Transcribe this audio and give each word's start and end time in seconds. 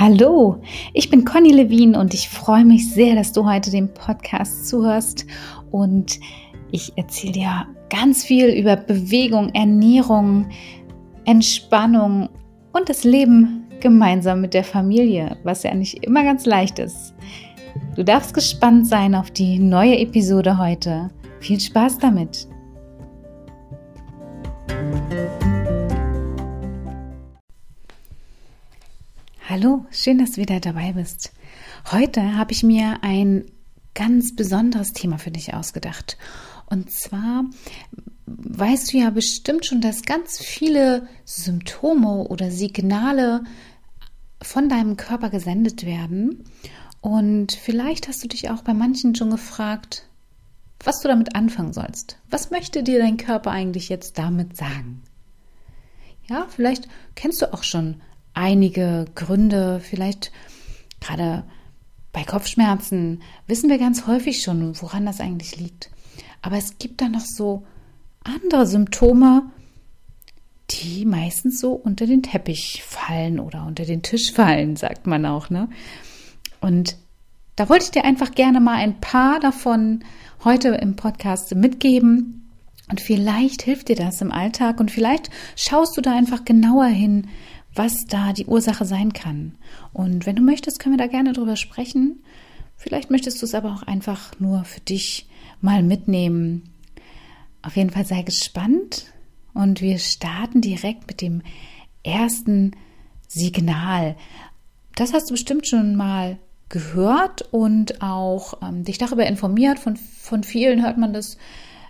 Hallo, 0.00 0.62
ich 0.92 1.10
bin 1.10 1.24
Conny 1.24 1.50
Levin 1.50 1.96
und 1.96 2.14
ich 2.14 2.28
freue 2.28 2.64
mich 2.64 2.88
sehr, 2.88 3.16
dass 3.16 3.32
du 3.32 3.44
heute 3.44 3.72
dem 3.72 3.92
Podcast 3.92 4.68
zuhörst 4.68 5.26
und 5.72 6.20
ich 6.70 6.96
erzähle 6.96 7.32
dir 7.32 7.66
ganz 7.90 8.24
viel 8.24 8.46
über 8.50 8.76
Bewegung, 8.76 9.52
Ernährung, 9.54 10.46
Entspannung 11.24 12.28
und 12.72 12.88
das 12.88 13.02
Leben 13.02 13.66
gemeinsam 13.80 14.40
mit 14.40 14.54
der 14.54 14.62
Familie, 14.62 15.36
was 15.42 15.64
ja 15.64 15.74
nicht 15.74 16.06
immer 16.06 16.22
ganz 16.22 16.46
leicht 16.46 16.78
ist. 16.78 17.12
Du 17.96 18.04
darfst 18.04 18.34
gespannt 18.34 18.86
sein 18.86 19.16
auf 19.16 19.32
die 19.32 19.58
neue 19.58 19.98
Episode 19.98 20.58
heute. 20.58 21.10
Viel 21.40 21.58
Spaß 21.58 21.98
damit! 21.98 22.46
Hallo, 29.50 29.86
schön, 29.90 30.18
dass 30.18 30.32
du 30.32 30.42
wieder 30.42 30.60
dabei 30.60 30.92
bist. 30.92 31.32
Heute 31.90 32.36
habe 32.36 32.52
ich 32.52 32.62
mir 32.62 32.98
ein 33.00 33.46
ganz 33.94 34.36
besonderes 34.36 34.92
Thema 34.92 35.16
für 35.16 35.30
dich 35.30 35.54
ausgedacht. 35.54 36.18
Und 36.66 36.90
zwar 36.90 37.46
weißt 38.26 38.92
du 38.92 38.98
ja 38.98 39.08
bestimmt 39.08 39.64
schon, 39.64 39.80
dass 39.80 40.02
ganz 40.02 40.38
viele 40.38 41.08
Symptome 41.24 42.28
oder 42.28 42.50
Signale 42.50 43.42
von 44.42 44.68
deinem 44.68 44.98
Körper 44.98 45.30
gesendet 45.30 45.86
werden. 45.86 46.44
Und 47.00 47.52
vielleicht 47.52 48.06
hast 48.06 48.22
du 48.22 48.28
dich 48.28 48.50
auch 48.50 48.60
bei 48.60 48.74
manchen 48.74 49.14
schon 49.14 49.30
gefragt, 49.30 50.10
was 50.84 51.00
du 51.00 51.08
damit 51.08 51.34
anfangen 51.34 51.72
sollst. 51.72 52.18
Was 52.28 52.50
möchte 52.50 52.82
dir 52.82 52.98
dein 52.98 53.16
Körper 53.16 53.50
eigentlich 53.50 53.88
jetzt 53.88 54.18
damit 54.18 54.58
sagen? 54.58 55.04
Ja, 56.28 56.46
vielleicht 56.50 56.86
kennst 57.14 57.40
du 57.40 57.54
auch 57.54 57.62
schon 57.62 58.02
einige 58.38 59.06
Gründe, 59.14 59.80
vielleicht 59.80 60.30
gerade 61.00 61.44
bei 62.12 62.22
Kopfschmerzen 62.24 63.22
wissen 63.46 63.68
wir 63.68 63.78
ganz 63.78 64.06
häufig 64.06 64.42
schon, 64.42 64.80
woran 64.80 65.04
das 65.04 65.20
eigentlich 65.20 65.58
liegt. 65.58 65.90
Aber 66.40 66.56
es 66.56 66.78
gibt 66.78 67.00
dann 67.00 67.12
noch 67.12 67.24
so 67.24 67.66
andere 68.24 68.66
Symptome, 68.66 69.50
die 70.70 71.04
meistens 71.04 71.60
so 71.60 71.72
unter 71.72 72.06
den 72.06 72.22
Teppich 72.22 72.82
fallen 72.86 73.40
oder 73.40 73.66
unter 73.66 73.84
den 73.84 74.02
Tisch 74.02 74.32
fallen, 74.32 74.76
sagt 74.76 75.06
man 75.06 75.26
auch, 75.26 75.50
ne? 75.50 75.68
Und 76.60 76.96
da 77.56 77.68
wollte 77.68 77.86
ich 77.86 77.90
dir 77.90 78.04
einfach 78.04 78.32
gerne 78.32 78.60
mal 78.60 78.76
ein 78.76 79.00
paar 79.00 79.40
davon 79.40 80.04
heute 80.44 80.68
im 80.68 80.94
Podcast 80.94 81.54
mitgeben. 81.54 82.48
Und 82.90 83.00
vielleicht 83.00 83.62
hilft 83.62 83.88
dir 83.88 83.96
das 83.96 84.20
im 84.20 84.32
Alltag 84.32 84.80
und 84.80 84.90
vielleicht 84.90 85.30
schaust 85.56 85.96
du 85.96 86.00
da 86.00 86.14
einfach 86.16 86.44
genauer 86.44 86.86
hin, 86.86 87.28
was 87.78 88.06
da 88.06 88.32
die 88.32 88.46
Ursache 88.46 88.84
sein 88.84 89.12
kann. 89.12 89.56
Und 89.92 90.26
wenn 90.26 90.36
du 90.36 90.42
möchtest, 90.42 90.80
können 90.80 90.98
wir 90.98 91.04
da 91.04 91.10
gerne 91.10 91.32
drüber 91.32 91.56
sprechen. 91.56 92.22
Vielleicht 92.76 93.10
möchtest 93.10 93.40
du 93.40 93.46
es 93.46 93.54
aber 93.54 93.72
auch 93.72 93.82
einfach 93.82 94.32
nur 94.38 94.64
für 94.64 94.80
dich 94.80 95.28
mal 95.60 95.82
mitnehmen. 95.82 96.70
Auf 97.62 97.76
jeden 97.76 97.90
Fall 97.90 98.04
sei 98.04 98.22
gespannt 98.22 99.06
und 99.54 99.80
wir 99.80 99.98
starten 99.98 100.60
direkt 100.60 101.06
mit 101.06 101.20
dem 101.20 101.42
ersten 102.02 102.72
Signal. 103.26 104.16
Das 104.94 105.12
hast 105.12 105.30
du 105.30 105.34
bestimmt 105.34 105.66
schon 105.66 105.96
mal 105.96 106.38
gehört 106.68 107.42
und 107.52 108.02
auch 108.02 108.60
ähm, 108.62 108.84
dich 108.84 108.98
darüber 108.98 109.26
informiert. 109.26 109.78
Von, 109.78 109.96
von 109.96 110.42
vielen 110.44 110.82
hört 110.82 110.98
man 110.98 111.12
das. 111.12 111.38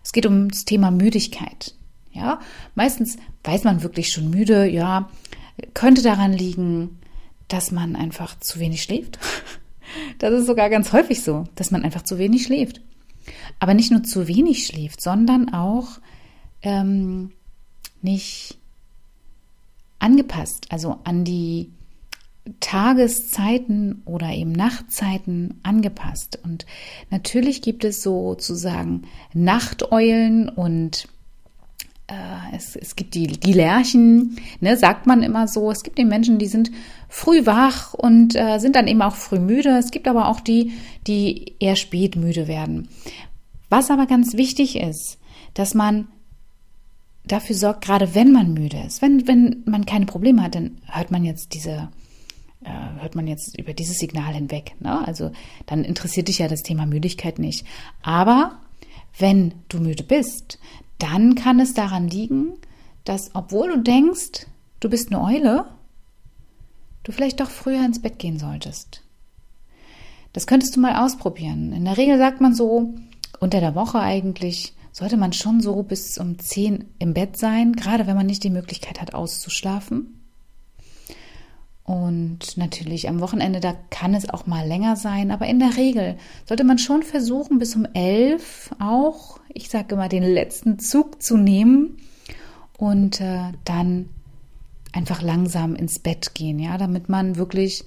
Es 0.03 0.13
geht 0.13 0.27
um 0.27 0.49
das 0.49 0.65
Thema 0.65 0.91
Müdigkeit. 0.91 1.75
Ja, 2.13 2.41
meistens 2.75 3.17
weiß 3.45 3.65
man 3.65 3.83
wirklich 3.83 4.11
schon 4.11 4.31
müde. 4.31 4.67
Ja, 4.67 5.09
könnte 5.75 6.03
daran 6.03 6.33
liegen, 6.33 6.99
dass 7.49 7.71
man 7.71 7.97
einfach 7.97 8.39
zu 8.39 8.61
wenig 8.61 8.83
schläft. 8.83 9.19
Das 10.19 10.35
ist 10.35 10.47
sogar 10.47 10.69
ganz 10.69 10.93
häufig 10.93 11.23
so, 11.23 11.45
dass 11.55 11.71
man 11.71 11.83
einfach 11.83 12.03
zu 12.03 12.19
wenig 12.19 12.43
schläft. 12.43 12.83
Aber 13.59 13.73
nicht 13.73 13.91
nur 13.91 14.03
zu 14.03 14.29
wenig 14.29 14.67
schläft, 14.67 15.01
sondern 15.01 15.55
auch 15.55 15.99
ähm, 16.61 17.33
nicht 18.03 18.59
angepasst, 19.99 20.67
also 20.71 20.99
an 21.05 21.25
die 21.25 21.73
Tageszeiten 22.61 24.03
oder 24.05 24.31
eben 24.31 24.53
Nachtzeiten 24.53 25.59
angepasst. 25.63 26.39
Und 26.43 26.67
natürlich 27.11 27.63
gibt 27.63 27.85
es 27.85 28.03
sozusagen 28.03 29.03
Nachteulen 29.33 30.49
und 30.49 31.09
es, 32.57 32.75
es 32.77 32.97
gibt 32.97 33.15
die, 33.15 33.27
die 33.27 33.53
Lerchen, 33.53 34.37
ne, 34.61 34.77
sagt 34.77 35.07
man 35.07 35.23
immer 35.23 35.47
so. 35.47 35.71
Es 35.71 35.83
gibt 35.83 35.99
die 35.99 36.05
Menschen, 36.05 36.39
die 36.39 36.47
sind 36.47 36.71
früh 37.09 37.45
wach 37.47 37.95
und 37.95 38.35
äh, 38.35 38.59
sind 38.59 38.77
dann 38.77 38.89
eben 38.89 39.03
auch 39.03 39.15
früh 39.15 39.39
müde. 39.39 39.77
Es 39.79 39.91
gibt 39.91 40.09
aber 40.09 40.29
auch 40.29 40.41
die, 40.41 40.73
die 41.07 41.55
eher 41.61 41.77
spät 41.77 42.17
müde 42.17 42.49
werden. 42.49 42.89
Was 43.69 43.91
aber 43.91 44.07
ganz 44.07 44.35
wichtig 44.35 44.77
ist, 44.77 45.19
dass 45.55 45.75
man 45.75 46.09
dafür 47.27 47.57
sorgt, 47.57 47.85
gerade 47.85 48.15
wenn 48.15 48.33
man 48.33 48.55
müde 48.55 48.79
ist, 48.87 49.03
wenn, 49.03 49.29
wenn 49.29 49.63
man 49.67 49.85
keine 49.85 50.07
Probleme 50.07 50.43
hat, 50.43 50.55
dann 50.55 50.79
hört 50.87 51.11
man 51.11 51.25
jetzt 51.25 51.53
diese, 51.53 51.91
äh, 52.65 53.01
hört 53.01 53.15
man 53.17 53.27
jetzt 53.27 53.59
über 53.59 53.75
dieses 53.75 53.99
Signal 53.99 54.33
hinweg. 54.33 54.75
Ne? 54.81 55.07
Also 55.07 55.31
dann 55.67 55.85
interessiert 55.85 56.29
dich 56.29 56.39
ja 56.39 56.49
das 56.49 56.63
Thema 56.63 56.87
Müdigkeit 56.87 57.39
nicht. 57.39 57.67
Aber 58.03 58.59
wenn 59.19 59.55
du 59.69 59.79
müde 59.79 60.03
bist, 60.03 60.59
dann 60.99 61.35
kann 61.35 61.61
es 61.61 61.75
daran 61.75 62.09
liegen, 62.09 62.55
dass 63.05 63.35
obwohl 63.35 63.69
du 63.69 63.83
denkst, 63.83 64.47
du 64.81 64.89
bist 64.89 65.13
eine 65.13 65.23
Eule, 65.23 65.67
du 67.05 67.13
vielleicht 67.13 67.41
doch 67.41 67.51
früher 67.51 67.85
ins 67.85 68.03
Bett 68.03 68.19
gehen 68.19 68.39
solltest. 68.39 69.03
Das 70.33 70.47
könntest 70.47 70.77
du 70.77 70.81
mal 70.81 71.05
ausprobieren. 71.05 71.73
In 71.73 71.85
der 71.85 71.97
Regel 71.97 72.19
sagt 72.19 72.41
man 72.41 72.55
so, 72.55 72.95
unter 73.41 73.61
der 73.61 73.75
Woche 73.75 73.99
eigentlich 73.99 74.75
sollte 74.93 75.17
man 75.17 75.33
schon 75.33 75.61
so 75.61 75.83
bis 75.83 76.19
um 76.19 76.39
10 76.39 76.85
im 76.99 77.15
Bett 77.15 77.37
sein, 77.37 77.73
gerade 77.73 78.07
wenn 78.07 78.17
man 78.17 78.27
nicht 78.27 78.45
die 78.45 78.51
Möglichkeit 78.51 79.01
hat, 79.01 79.15
auszuschlafen. 79.15 80.18
Und 81.89 82.59
natürlich 82.59 83.09
am 83.09 83.21
Wochenende, 83.21 83.61
da 83.61 83.75
kann 83.89 84.13
es 84.13 84.29
auch 84.29 84.45
mal 84.45 84.69
länger 84.69 84.95
sein, 84.95 85.31
aber 85.31 85.47
in 85.47 85.59
der 85.59 85.79
Regel 85.79 86.19
sollte 86.45 86.63
man 86.63 86.77
schon 86.77 87.03
versuchen, 87.03 87.59
bis 87.59 87.75
um 87.77 87.87
elf 87.95 88.75
auch, 88.79 89.41
ich 89.49 89.71
sage 89.71 89.95
immer, 89.95 90.11
den 90.11 90.23
letzten 90.23 90.79
Zug 90.79 91.23
zu 91.23 91.39
nehmen 91.39 91.97
und 92.77 93.23
äh, 93.23 93.53
dann 93.65 94.11
einfach 94.93 95.23
langsam 95.23 95.75
ins 95.75 95.99
Bett 95.99 96.35
gehen, 96.35 96.59
ja, 96.59 96.77
damit 96.77 97.09
man 97.09 97.37
wirklich 97.37 97.87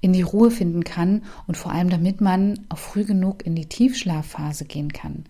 in 0.00 0.12
die 0.12 0.22
Ruhe 0.22 0.50
finden 0.50 0.82
kann 0.82 1.22
und 1.46 1.56
vor 1.56 1.70
allem 1.70 1.90
damit 1.90 2.20
man 2.20 2.66
auch 2.70 2.78
früh 2.78 3.04
genug 3.04 3.46
in 3.46 3.54
die 3.54 3.66
Tiefschlafphase 3.66 4.64
gehen 4.64 4.92
kann. 4.92 5.26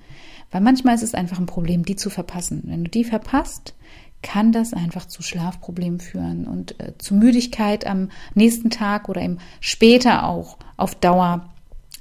Weil 0.51 0.63
manchmal 0.63 0.95
ist 0.95 1.03
es 1.03 1.13
einfach 1.13 1.39
ein 1.39 1.45
Problem, 1.45 1.85
die 1.85 1.97
zu 1.97 2.09
verpassen. 2.09 2.63
Wenn 2.65 2.85
du 2.85 2.91
die 2.91 3.05
verpasst, 3.05 3.75
kann 4.23 4.53
das 4.53 4.73
einfach 4.73 5.06
zu 5.06 5.23
Schlafproblemen 5.23 6.01
führen 6.01 6.47
und 6.47 6.79
äh, 6.81 6.97
zu 6.99 7.15
Müdigkeit 7.15 7.87
am 7.87 8.11
nächsten 8.34 8.71
Tag 8.71 9.09
oder 9.09 9.23
eben 9.23 9.39
später 9.61 10.27
auch 10.27 10.59
auf 10.77 10.95
Dauer 10.95 11.49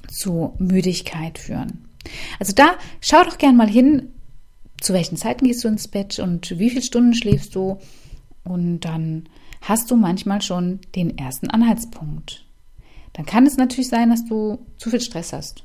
zu 0.07 0.53
Müdigkeit 0.57 1.38
führen. 1.38 1.85
Also 2.39 2.53
da 2.53 2.75
schau 3.01 3.23
doch 3.23 3.38
gern 3.38 3.55
mal 3.55 3.69
hin, 3.69 4.13
zu 4.79 4.94
welchen 4.94 5.17
Zeiten 5.17 5.45
gehst 5.45 5.63
du 5.63 5.67
ins 5.67 5.88
Bett 5.88 6.19
und 6.19 6.57
wie 6.57 6.69
viele 6.69 6.81
Stunden 6.81 7.13
schläfst 7.13 7.55
du 7.55 7.79
und 8.44 8.81
dann 8.81 9.28
hast 9.61 9.91
du 9.91 9.95
manchmal 9.95 10.41
schon 10.41 10.79
den 10.95 11.17
ersten 11.17 11.49
Anhaltspunkt. 11.49 12.45
Dann 13.13 13.25
kann 13.25 13.45
es 13.45 13.57
natürlich 13.57 13.89
sein, 13.89 14.09
dass 14.09 14.25
du 14.25 14.59
zu 14.78 14.89
viel 14.89 15.01
Stress 15.01 15.34
hast. 15.34 15.63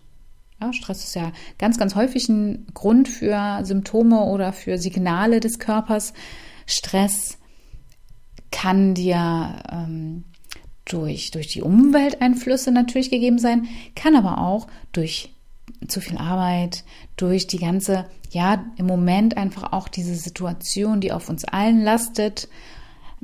Ja, 0.62 0.72
Stress 0.72 1.02
ist 1.02 1.16
ja 1.16 1.32
ganz, 1.58 1.76
ganz 1.76 1.96
häufig 1.96 2.28
ein 2.28 2.66
Grund 2.72 3.08
für 3.08 3.64
Symptome 3.64 4.22
oder 4.26 4.52
für 4.52 4.78
Signale 4.78 5.40
des 5.40 5.58
Körpers. 5.58 6.12
Stress 6.66 7.38
kann 8.52 8.94
dir 8.94 9.56
ähm, 9.72 10.22
durch, 10.84 11.32
durch 11.32 11.48
die 11.48 11.62
Umwelteinflüsse 11.62 12.70
natürlich 12.70 13.10
gegeben 13.10 13.40
sein, 13.40 13.66
kann 13.96 14.14
aber 14.14 14.38
auch 14.38 14.68
durch 14.92 15.34
zu 15.88 16.00
viel 16.00 16.16
Arbeit, 16.16 16.84
durch 17.16 17.48
die 17.48 17.58
ganze, 17.58 18.04
ja, 18.30 18.64
im 18.76 18.86
Moment 18.86 19.36
einfach 19.36 19.72
auch 19.72 19.88
diese 19.88 20.14
Situation, 20.14 21.00
die 21.00 21.10
auf 21.10 21.28
uns 21.28 21.44
allen 21.44 21.82
lastet 21.82 22.48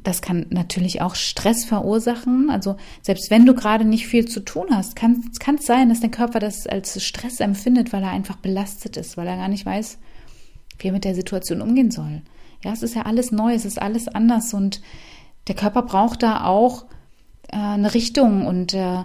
das 0.03 0.23
kann 0.23 0.47
natürlich 0.51 1.03
auch 1.03 1.15
Stress 1.15 1.65
verursachen. 1.65 2.51
Also 2.51 2.77
selbst 3.03 3.31
wenn 3.31 3.47
du 3.47 3.55
gerade 3.55 3.85
nicht 3.85 4.07
viel 4.07 4.27
zu 4.27 4.41
tun 4.41 4.67
hast, 4.71 4.97
kann 4.97 5.23
es 5.59 5.67
sein, 5.67 5.89
dass 5.89 6.01
dein 6.01 6.11
Körper 6.11 6.39
das 6.39 6.67
als 6.67 7.03
Stress 7.03 7.41
empfindet, 7.41 7.93
weil 7.93 8.03
er 8.03 8.11
einfach 8.11 8.37
belastet 8.37 8.97
ist, 8.97 9.17
weil 9.17 9.27
er 9.27 9.37
gar 9.37 9.49
nicht 9.49 9.67
weiß, 9.67 9.99
wie 10.79 10.89
er 10.89 10.93
mit 10.93 11.05
der 11.05 11.15
Situation 11.15 11.61
umgehen 11.61 11.91
soll. 11.91 12.23
Ja, 12.65 12.73
es 12.73 12.83
ist 12.83 12.95
ja 12.95 13.03
alles 13.03 13.33
neu, 13.33 13.55
es 13.55 13.65
ist 13.65 13.81
alles 13.81 14.09
anders 14.09 14.55
und 14.55 14.81
der 15.47 15.55
Körper 15.55 15.83
braucht 15.83 16.23
da 16.23 16.45
auch 16.45 16.85
äh, 17.49 17.57
eine 17.57 17.95
Richtung 17.95 18.47
und 18.47 18.75
äh, 18.75 19.05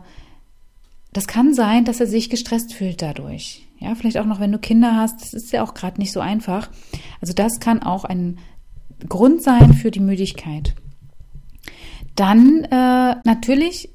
das 1.12 1.28
kann 1.28 1.54
sein, 1.54 1.86
dass 1.86 2.00
er 2.00 2.07
sich 2.07 2.30
gestresst 2.30 2.74
fühlt 2.74 3.01
dadurch. 3.01 3.68
Ja, 3.80 3.96
vielleicht 3.96 4.18
auch 4.18 4.25
noch, 4.25 4.39
wenn 4.39 4.51
du 4.51 4.60
Kinder 4.60 4.96
hast, 4.96 5.22
das 5.22 5.34
ist 5.34 5.51
ja 5.51 5.63
auch 5.63 5.74
gerade 5.74 6.00
nicht 6.00 6.12
so 6.12 6.19
einfach. 6.19 6.69
Also 7.22 7.34
das 7.34 7.60
kann 7.60 7.84
auch 7.84 8.06
ein 8.06 8.39
Grund 9.07 9.44
sein 9.44 9.74
für 9.74 9.92
die 9.92 10.00
Müdigkeit. 10.00 10.74
Dann 12.15 12.63
äh, 12.65 13.15
natürlich 13.24 13.89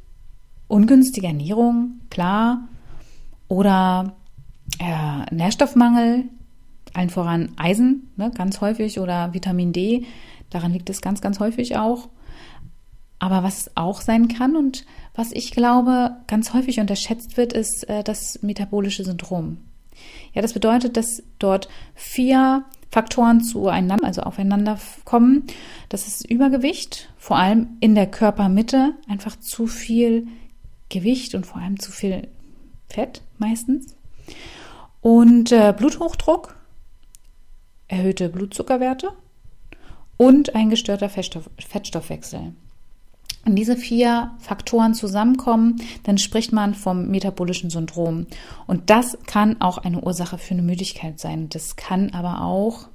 ungünstige 0.66 1.28
Ernährung, 1.28 2.00
klar, 2.10 2.68
oder 3.48 4.16
äh, 4.78 5.34
Nährstoffmangel, 5.34 6.24
allen 6.94 7.10
voran 7.10 7.50
Eisen, 7.56 8.10
ne, 8.16 8.30
ganz 8.30 8.60
häufig, 8.60 9.00
oder 9.00 9.34
Vitamin 9.34 9.72
D, 9.72 10.06
daran 10.50 10.72
liegt 10.72 10.90
es 10.90 11.00
ganz, 11.00 11.20
ganz 11.20 11.40
häufig 11.40 11.76
auch. 11.76 12.08
Aber 13.18 13.42
was 13.42 13.70
auch 13.74 14.00
sein 14.00 14.28
kann 14.28 14.56
und 14.56 14.84
was 15.14 15.32
ich 15.32 15.50
glaube 15.50 16.16
ganz 16.28 16.54
häufig 16.54 16.78
unterschätzt 16.78 17.36
wird, 17.36 17.52
ist 17.52 17.88
äh, 17.88 18.04
das 18.04 18.40
metabolische 18.42 19.04
Syndrom. 19.04 19.58
Ja, 20.32 20.42
das 20.42 20.52
bedeutet, 20.52 20.96
dass 20.96 21.22
dort 21.40 21.68
vier 21.94 22.64
Faktoren 22.90 23.43
zueinander, 23.43 24.06
also 24.06 24.23
aufeinander 24.23 24.79
kommen. 25.05 25.44
Das 25.88 26.06
ist 26.06 26.29
Übergewicht, 26.29 27.12
vor 27.19 27.37
allem 27.37 27.76
in 27.81 27.94
der 27.94 28.06
Körpermitte, 28.06 28.94
einfach 29.08 29.37
zu 29.38 29.67
viel 29.67 30.26
Gewicht 30.88 31.35
und 31.35 31.46
vor 31.46 31.61
allem 31.61 31.79
zu 31.79 31.93
viel 31.93 32.29
Fett 32.88 33.23
meistens. 33.37 33.94
Und 35.00 35.52
äh, 35.52 35.75
Bluthochdruck, 35.76 36.56
erhöhte 37.88 38.29
Blutzuckerwerte 38.29 39.11
und 40.17 40.55
ein 40.55 40.70
gestörter 40.70 41.08
Fettstoff 41.08 41.50
Fettstoffwechsel. 41.58 42.52
Wenn 43.48 43.56
diese 43.56 43.78
vier 43.78 44.32
Faktoren 44.40 44.92
zusammenkommen, 44.92 45.80
dann 46.02 46.18
spricht 46.18 46.52
man 46.52 46.74
vom 46.74 47.08
metabolischen 47.08 47.70
Syndrom. 47.70 48.26
Und 48.66 48.90
das 48.90 49.16
kann 49.26 49.62
auch 49.62 49.78
eine 49.78 50.02
Ursache 50.02 50.36
für 50.36 50.52
eine 50.52 50.60
Müdigkeit 50.60 51.18
sein. 51.18 51.48
Das 51.48 51.76
kann 51.76 52.10
aber 52.10 52.42
auch 52.42 52.88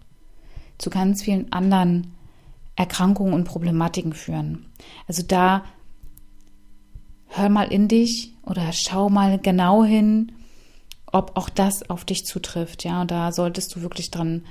zu 0.77 0.91
ganz 0.91 1.23
vielen 1.23 1.51
anderen 1.51 2.13
Erkrankungen 2.75 3.33
und 3.33 3.45
Problematiken 3.45 4.13
führen. 4.13 4.67
Also 5.07 5.23
da 5.27 5.63
hör 7.29 7.49
mal 7.49 7.71
in 7.71 7.87
dich 7.87 8.35
oder 8.43 8.71
schau 8.73 9.09
mal 9.09 9.39
genau 9.39 9.83
hin, 9.83 10.33
ob 11.07 11.35
auch 11.35 11.49
das 11.49 11.89
auf 11.89 12.05
dich 12.05 12.27
zutrifft. 12.27 12.83
Ja, 12.83 13.01
und 13.01 13.09
da 13.09 13.31
solltest 13.31 13.75
du 13.75 13.81
wirklich 13.81 14.11
dran, 14.11 14.43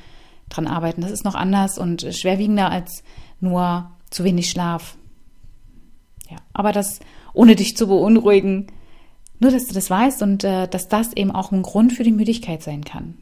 dran 0.49 0.67
arbeiten. 0.67 1.03
Das 1.03 1.13
ist 1.13 1.25
noch 1.25 1.37
anders 1.37 1.79
und 1.79 2.05
schwerwiegender 2.13 2.73
als 2.73 3.05
nur 3.39 3.93
zu 4.11 4.25
wenig 4.25 4.51
Schlaf. 4.51 4.97
Ja, 6.33 6.39
aber 6.55 6.73
das 6.73 7.01
ohne 7.35 7.57
dich 7.57 7.77
zu 7.77 7.87
beunruhigen, 7.87 8.69
nur 9.39 9.51
dass 9.51 9.67
du 9.67 9.75
das 9.75 9.91
weißt 9.91 10.23
und 10.23 10.45
äh, 10.45 10.67
dass 10.67 10.89
das 10.89 11.13
eben 11.13 11.31
auch 11.31 11.53
ein 11.53 11.63
Grund 11.63 11.93
für 11.93 12.05
die 12.05 12.13
Müdigkeit 12.13 12.63
sein 12.63 12.85
kann. 12.85 13.19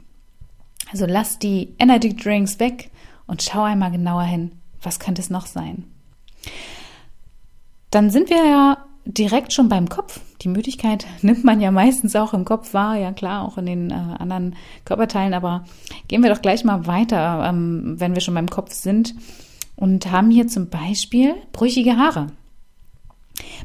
Also 0.92 1.06
lass 1.06 1.38
die 1.38 1.74
Energy 1.78 2.14
Drinks 2.14 2.60
weg 2.60 2.90
und 3.26 3.42
schau 3.42 3.62
einmal 3.62 3.90
genauer 3.90 4.22
hin, 4.22 4.52
was 4.82 5.00
könnte 5.00 5.22
es 5.22 5.30
noch 5.30 5.46
sein. 5.46 5.84
Dann 7.90 8.10
sind 8.10 8.30
wir 8.30 8.44
ja 8.44 8.78
direkt 9.04 9.52
schon 9.52 9.68
beim 9.68 9.88
Kopf. 9.88 10.20
Die 10.42 10.48
Müdigkeit 10.48 11.04
nimmt 11.22 11.42
man 11.42 11.60
ja 11.60 11.72
meistens 11.72 12.14
auch 12.14 12.32
im 12.32 12.44
Kopf 12.44 12.74
wahr, 12.74 12.96
ja 12.96 13.10
klar, 13.10 13.44
auch 13.44 13.58
in 13.58 13.66
den 13.66 13.90
äh, 13.90 13.94
anderen 13.94 14.54
Körperteilen, 14.84 15.34
aber 15.34 15.64
gehen 16.06 16.22
wir 16.22 16.30
doch 16.30 16.42
gleich 16.42 16.62
mal 16.64 16.86
weiter, 16.86 17.44
ähm, 17.48 17.96
wenn 17.98 18.14
wir 18.14 18.20
schon 18.20 18.34
beim 18.34 18.50
Kopf 18.50 18.72
sind 18.72 19.16
und 19.74 20.12
haben 20.12 20.30
hier 20.30 20.46
zum 20.46 20.68
Beispiel 20.68 21.34
brüchige 21.52 21.96
Haare. 21.96 22.28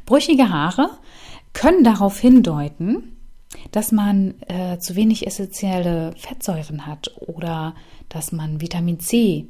Brüchige 0.05 0.49
Haare 0.49 0.89
können 1.53 1.83
darauf 1.83 2.19
hindeuten, 2.19 3.17
dass 3.71 3.91
man 3.91 4.35
äh, 4.47 4.77
zu 4.79 4.95
wenig 4.95 5.25
essentielle 5.25 6.13
Fettsäuren 6.17 6.85
hat 6.85 7.11
oder 7.19 7.75
dass 8.09 8.31
man 8.31 8.61
Vitamin 8.61 8.99
C 8.99 9.47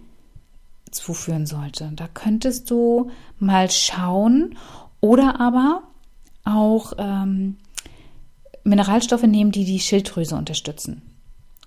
zuführen 0.91 1.45
sollte. 1.45 1.91
Da 1.95 2.07
könntest 2.07 2.69
du 2.69 3.09
mal 3.39 3.69
schauen, 3.69 4.55
oder 5.05 5.39
aber 5.39 5.83
auch 6.45 6.93
ähm, 6.97 7.57
Mineralstoffe 8.63 9.23
nehmen, 9.23 9.51
die 9.51 9.65
die 9.65 9.79
Schilddrüse 9.79 10.35
unterstützen. 10.35 11.03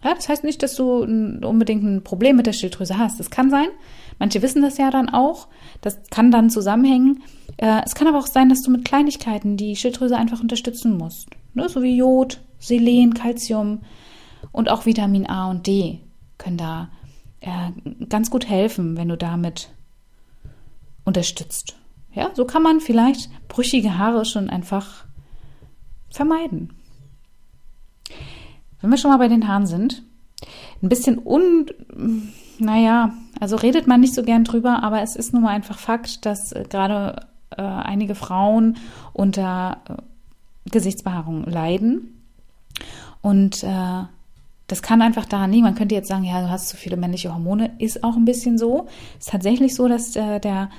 Ja, 0.02 0.14
das 0.14 0.28
heißt 0.28 0.42
nicht, 0.42 0.62
dass 0.62 0.74
du 0.74 1.02
unbedingt 1.02 1.84
ein 1.84 2.02
Problem 2.02 2.36
mit 2.36 2.46
der 2.46 2.52
Schilddrüse 2.52 2.98
hast. 2.98 3.20
Das 3.20 3.30
kann 3.30 3.50
sein. 3.50 3.68
Manche 4.18 4.42
wissen 4.42 4.62
das 4.62 4.78
ja 4.78 4.90
dann 4.90 5.08
auch. 5.08 5.48
Das 5.80 5.98
kann 6.10 6.30
dann 6.30 6.50
zusammenhängen. 6.50 7.22
Äh, 7.56 7.82
es 7.84 7.94
kann 7.94 8.08
aber 8.08 8.18
auch 8.18 8.26
sein, 8.26 8.48
dass 8.48 8.62
du 8.62 8.70
mit 8.70 8.84
Kleinigkeiten 8.84 9.56
die 9.56 9.76
Schilddrüse 9.76 10.16
einfach 10.16 10.40
unterstützen 10.40 10.96
musst. 10.96 11.28
Ne? 11.54 11.68
So 11.68 11.82
wie 11.82 11.96
Jod, 11.96 12.40
Selen, 12.58 13.14
Calcium 13.14 13.80
und 14.52 14.68
auch 14.68 14.86
Vitamin 14.86 15.28
A 15.28 15.50
und 15.50 15.66
D 15.66 16.00
können 16.38 16.56
da 16.56 16.90
äh, 17.40 17.70
ganz 18.08 18.30
gut 18.30 18.48
helfen, 18.48 18.96
wenn 18.96 19.08
du 19.08 19.16
damit 19.16 19.70
unterstützt. 21.04 21.76
Ja, 22.14 22.30
so 22.34 22.44
kann 22.44 22.62
man 22.62 22.80
vielleicht 22.80 23.30
brüchige 23.48 23.98
Haare 23.98 24.24
schon 24.24 24.50
einfach 24.50 25.04
vermeiden. 26.10 26.74
Wenn 28.80 28.90
wir 28.90 28.96
schon 28.96 29.10
mal 29.10 29.18
bei 29.18 29.28
den 29.28 29.46
Haaren 29.46 29.66
sind, 29.66 30.02
ein 30.82 30.88
bisschen 30.88 31.18
un, 31.24 31.66
naja, 32.58 33.12
also 33.40 33.56
redet 33.56 33.86
man 33.86 34.00
nicht 34.00 34.14
so 34.14 34.22
gern 34.22 34.44
drüber, 34.44 34.82
aber 34.82 35.02
es 35.02 35.16
ist 35.16 35.32
nun 35.32 35.42
mal 35.42 35.50
einfach 35.50 35.78
Fakt, 35.78 36.26
dass 36.26 36.52
äh, 36.52 36.64
gerade 36.68 37.26
äh, 37.50 37.62
einige 37.62 38.14
Frauen 38.14 38.76
unter 39.12 39.78
äh, 39.88 40.70
Gesichtsbehaarung 40.70 41.44
leiden. 41.44 42.22
Und 43.20 43.62
äh, 43.62 44.04
das 44.66 44.82
kann 44.82 45.02
einfach 45.02 45.24
daran 45.24 45.50
liegen. 45.50 45.64
Man 45.64 45.74
könnte 45.74 45.94
jetzt 45.94 46.08
sagen, 46.08 46.24
ja, 46.24 46.40
du 46.42 46.50
hast 46.50 46.68
zu 46.68 46.76
viele 46.76 46.96
männliche 46.96 47.32
Hormone. 47.32 47.72
Ist 47.78 48.04
auch 48.04 48.16
ein 48.16 48.24
bisschen 48.24 48.58
so. 48.58 48.86
Ist 49.18 49.30
tatsächlich 49.30 49.74
so, 49.74 49.88
dass 49.88 50.14
äh, 50.14 50.40
der 50.40 50.70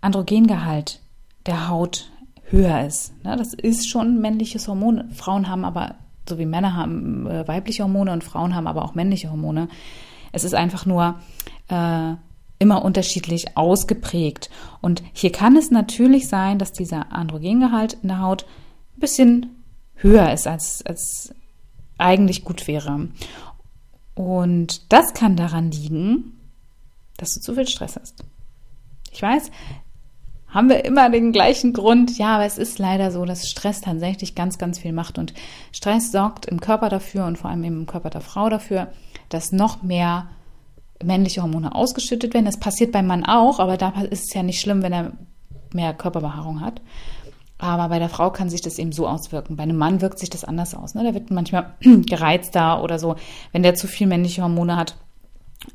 Androgengehalt 0.00 1.00
der 1.44 1.68
Haut 1.68 2.10
höher 2.44 2.86
ist. 2.86 3.12
Ne? 3.24 3.36
Das 3.36 3.52
ist 3.52 3.88
schon 3.88 4.20
männliches 4.20 4.68
Hormon. 4.68 5.10
Frauen 5.10 5.48
haben 5.48 5.64
aber, 5.64 5.96
so 6.28 6.38
wie 6.38 6.46
Männer 6.46 6.76
haben 6.76 7.26
äh, 7.26 7.46
weibliche 7.48 7.82
Hormone 7.82 8.12
und 8.12 8.24
Frauen 8.24 8.54
haben 8.54 8.68
aber 8.68 8.84
auch 8.84 8.94
männliche 8.94 9.30
Hormone. 9.30 9.68
Es 10.36 10.44
ist 10.44 10.54
einfach 10.54 10.84
nur 10.84 11.18
äh, 11.68 12.12
immer 12.58 12.84
unterschiedlich 12.84 13.56
ausgeprägt. 13.56 14.50
Und 14.82 15.02
hier 15.14 15.32
kann 15.32 15.56
es 15.56 15.70
natürlich 15.70 16.28
sein, 16.28 16.58
dass 16.58 16.72
dieser 16.72 17.10
Androgengehalt 17.10 17.94
in 18.02 18.08
der 18.08 18.20
Haut 18.20 18.44
ein 18.96 19.00
bisschen 19.00 19.64
höher 19.94 20.30
ist, 20.34 20.46
als, 20.46 20.84
als 20.84 21.34
eigentlich 21.96 22.44
gut 22.44 22.68
wäre. 22.68 23.08
Und 24.14 24.92
das 24.92 25.14
kann 25.14 25.36
daran 25.36 25.70
liegen, 25.70 26.38
dass 27.16 27.32
du 27.32 27.40
zu 27.40 27.54
viel 27.54 27.66
Stress 27.66 27.96
hast. 27.96 28.22
Ich 29.12 29.22
weiß, 29.22 29.50
haben 30.48 30.68
wir 30.68 30.84
immer 30.84 31.08
den 31.08 31.32
gleichen 31.32 31.72
Grund. 31.72 32.18
Ja, 32.18 32.36
aber 32.36 32.44
es 32.44 32.58
ist 32.58 32.78
leider 32.78 33.10
so, 33.10 33.24
dass 33.24 33.48
Stress 33.48 33.80
tatsächlich 33.80 34.34
ganz, 34.34 34.58
ganz 34.58 34.78
viel 34.78 34.92
macht. 34.92 35.16
Und 35.16 35.32
Stress 35.72 36.12
sorgt 36.12 36.44
im 36.44 36.60
Körper 36.60 36.90
dafür 36.90 37.24
und 37.24 37.38
vor 37.38 37.48
allem 37.48 37.64
im 37.64 37.86
Körper 37.86 38.10
der 38.10 38.20
Frau 38.20 38.50
dafür, 38.50 38.92
dass 39.28 39.52
noch 39.52 39.82
mehr 39.82 40.28
männliche 41.02 41.42
Hormone 41.42 41.74
ausgeschüttet 41.74 42.34
werden. 42.34 42.46
Das 42.46 42.58
passiert 42.58 42.92
beim 42.92 43.06
Mann 43.06 43.24
auch, 43.24 43.58
aber 43.58 43.76
da 43.76 43.90
ist 44.10 44.28
es 44.28 44.34
ja 44.34 44.42
nicht 44.42 44.60
schlimm, 44.60 44.82
wenn 44.82 44.92
er 44.92 45.12
mehr 45.72 45.94
Körperbehaarung 45.94 46.60
hat. 46.60 46.80
Aber 47.58 47.88
bei 47.88 47.98
der 47.98 48.08
Frau 48.08 48.30
kann 48.30 48.50
sich 48.50 48.60
das 48.60 48.78
eben 48.78 48.92
so 48.92 49.08
auswirken. 49.08 49.56
Bei 49.56 49.62
einem 49.62 49.78
Mann 49.78 50.02
wirkt 50.02 50.18
sich 50.18 50.28
das 50.28 50.44
anders 50.44 50.74
aus. 50.74 50.94
Ne? 50.94 51.02
Der 51.04 51.14
wird 51.14 51.30
manchmal 51.30 51.74
gereizter 51.80 52.82
oder 52.82 52.98
so, 52.98 53.16
wenn 53.52 53.62
der 53.62 53.74
zu 53.74 53.86
viel 53.86 54.06
männliche 54.06 54.42
Hormone 54.42 54.76
hat. 54.76 54.96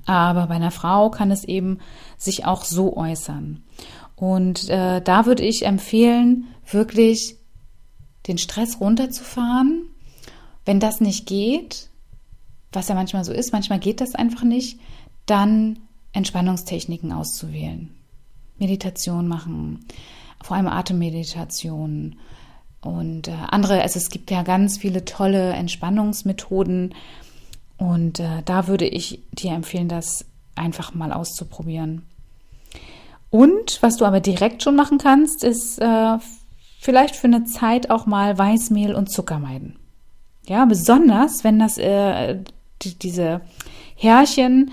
Aber 0.05 0.47
bei 0.47 0.55
einer 0.55 0.71
Frau 0.71 1.09
kann 1.09 1.31
es 1.31 1.43
eben 1.43 1.79
sich 2.17 2.45
auch 2.45 2.63
so 2.65 2.95
äußern. 2.95 3.63
Und 4.15 4.69
äh, 4.69 5.01
da 5.01 5.25
würde 5.25 5.43
ich 5.43 5.65
empfehlen, 5.65 6.47
wirklich 6.69 7.37
den 8.27 8.37
Stress 8.37 8.79
runterzufahren. 8.79 9.87
Wenn 10.65 10.79
das 10.79 11.01
nicht 11.01 11.25
geht, 11.25 11.89
was 12.71 12.87
ja 12.87 12.95
manchmal 12.95 13.23
so 13.23 13.33
ist, 13.33 13.53
manchmal 13.53 13.79
geht 13.79 14.01
das 14.01 14.15
einfach 14.15 14.43
nicht, 14.43 14.79
dann 15.25 15.79
Entspannungstechniken 16.13 17.11
auszuwählen. 17.11 17.89
Meditation 18.57 19.27
machen, 19.27 19.85
vor 20.43 20.57
allem 20.57 20.67
Atemmeditation 20.67 22.17
und 22.81 23.27
äh, 23.27 23.33
andere. 23.49 23.81
Also 23.81 23.97
es 23.97 24.09
gibt 24.09 24.31
ja 24.31 24.43
ganz 24.43 24.77
viele 24.77 25.05
tolle 25.05 25.53
Entspannungsmethoden 25.53 26.93
und 27.77 28.19
äh, 28.19 28.43
da 28.45 28.67
würde 28.67 28.85
ich 28.87 29.21
dir 29.31 29.51
empfehlen, 29.51 29.87
das 29.87 30.25
einfach 30.55 30.93
mal 30.93 31.11
auszuprobieren. 31.11 32.03
Und 33.29 33.81
was 33.81 33.97
du 33.97 34.05
aber 34.05 34.19
direkt 34.19 34.61
schon 34.61 34.75
machen 34.75 34.97
kannst, 34.97 35.43
ist 35.43 35.79
äh, 35.79 36.17
vielleicht 36.79 37.15
für 37.15 37.27
eine 37.27 37.45
Zeit 37.45 37.89
auch 37.89 38.05
mal 38.05 38.37
Weißmehl 38.37 38.93
und 38.93 39.09
Zucker 39.09 39.39
meiden. 39.39 39.77
Ja, 40.45 40.65
besonders 40.65 41.43
wenn 41.43 41.59
das 41.59 41.77
äh, 41.77 42.39
die, 42.83 42.97
diese 42.97 43.41
Härchen 43.95 44.71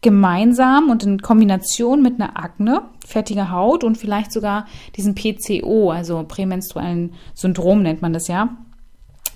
gemeinsam 0.00 0.90
und 0.90 1.04
in 1.04 1.22
Kombination 1.22 2.02
mit 2.02 2.20
einer 2.20 2.36
Akne, 2.36 2.82
fertiger 3.06 3.50
Haut 3.50 3.84
und 3.84 3.96
vielleicht 3.96 4.32
sogar 4.32 4.66
diesem 4.96 5.14
PCO, 5.14 5.90
also 5.90 6.24
prämenstruellen 6.26 7.14
Syndrom 7.34 7.82
nennt 7.82 8.02
man 8.02 8.12
das 8.12 8.26
ja, 8.26 8.56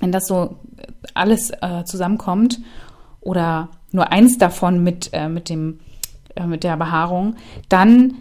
wenn 0.00 0.12
das 0.12 0.26
so 0.26 0.56
alles 1.14 1.50
äh, 1.60 1.84
zusammenkommt 1.84 2.60
oder 3.20 3.70
nur 3.92 4.12
eins 4.12 4.38
davon 4.38 4.82
mit, 4.82 5.10
äh, 5.12 5.28
mit, 5.28 5.48
dem, 5.48 5.80
äh, 6.34 6.46
mit 6.46 6.64
der 6.64 6.76
Behaarung, 6.76 7.36
dann 7.68 8.16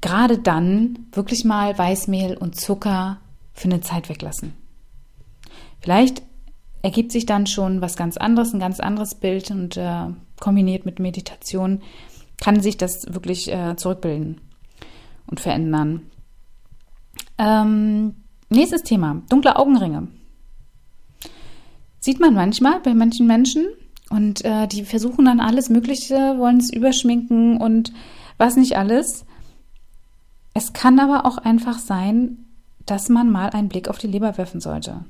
gerade 0.00 0.38
dann 0.38 1.06
wirklich 1.12 1.44
mal 1.44 1.78
Weißmehl 1.78 2.36
und 2.36 2.58
Zucker 2.58 3.18
für 3.52 3.68
eine 3.68 3.80
Zeit 3.80 4.08
weglassen. 4.08 4.54
Vielleicht 5.80 6.22
ergibt 6.82 7.12
sich 7.12 7.26
dann 7.26 7.46
schon 7.46 7.80
was 7.80 7.96
ganz 7.96 8.16
anderes, 8.16 8.52
ein 8.52 8.60
ganz 8.60 8.80
anderes 8.80 9.14
Bild 9.14 9.50
und 9.50 9.76
äh, 9.76 10.06
kombiniert 10.38 10.86
mit 10.86 10.98
Meditation 10.98 11.80
kann 12.40 12.60
sich 12.60 12.76
das 12.76 13.12
wirklich 13.12 13.52
äh, 13.52 13.76
zurückbilden 13.76 14.40
und 15.26 15.40
verändern. 15.40 16.10
Ähm, 17.38 18.16
nächstes 18.48 18.82
Thema, 18.82 19.22
dunkle 19.28 19.56
Augenringe. 19.56 20.08
Sieht 22.00 22.18
man 22.18 22.34
manchmal 22.34 22.80
bei 22.80 22.94
manchen 22.94 23.26
Menschen 23.26 23.66
und 24.08 24.44
äh, 24.44 24.66
die 24.66 24.84
versuchen 24.84 25.26
dann 25.26 25.40
alles 25.40 25.68
Mögliche, 25.68 26.38
wollen 26.38 26.56
es 26.56 26.72
überschminken 26.72 27.58
und 27.58 27.92
was 28.38 28.56
nicht 28.56 28.76
alles. 28.76 29.26
Es 30.54 30.72
kann 30.72 30.98
aber 30.98 31.26
auch 31.26 31.38
einfach 31.38 31.78
sein, 31.78 32.46
dass 32.86 33.08
man 33.08 33.30
mal 33.30 33.50
einen 33.50 33.68
Blick 33.68 33.88
auf 33.88 33.98
die 33.98 34.08
Leber 34.08 34.36
werfen 34.38 34.60
sollte. 34.60 35.04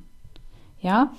Ja, 0.80 1.12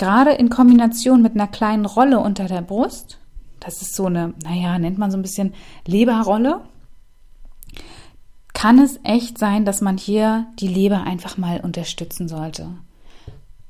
gerade 0.00 0.32
in 0.32 0.48
Kombination 0.48 1.20
mit 1.20 1.34
einer 1.34 1.46
kleinen 1.46 1.84
Rolle 1.84 2.20
unter 2.20 2.46
der 2.46 2.62
Brust, 2.62 3.18
das 3.60 3.82
ist 3.82 3.94
so 3.94 4.06
eine, 4.06 4.32
naja, 4.42 4.78
nennt 4.78 4.96
man 4.96 5.10
so 5.10 5.18
ein 5.18 5.22
bisschen 5.22 5.52
Leberrolle, 5.86 6.62
kann 8.54 8.78
es 8.78 8.98
echt 9.04 9.36
sein, 9.36 9.66
dass 9.66 9.82
man 9.82 9.98
hier 9.98 10.46
die 10.58 10.68
Leber 10.68 11.02
einfach 11.02 11.36
mal 11.36 11.60
unterstützen 11.60 12.28
sollte. 12.28 12.70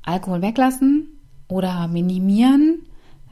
Alkohol 0.03 0.41
weglassen 0.41 1.19
oder 1.49 1.89
minimieren. 1.89 2.83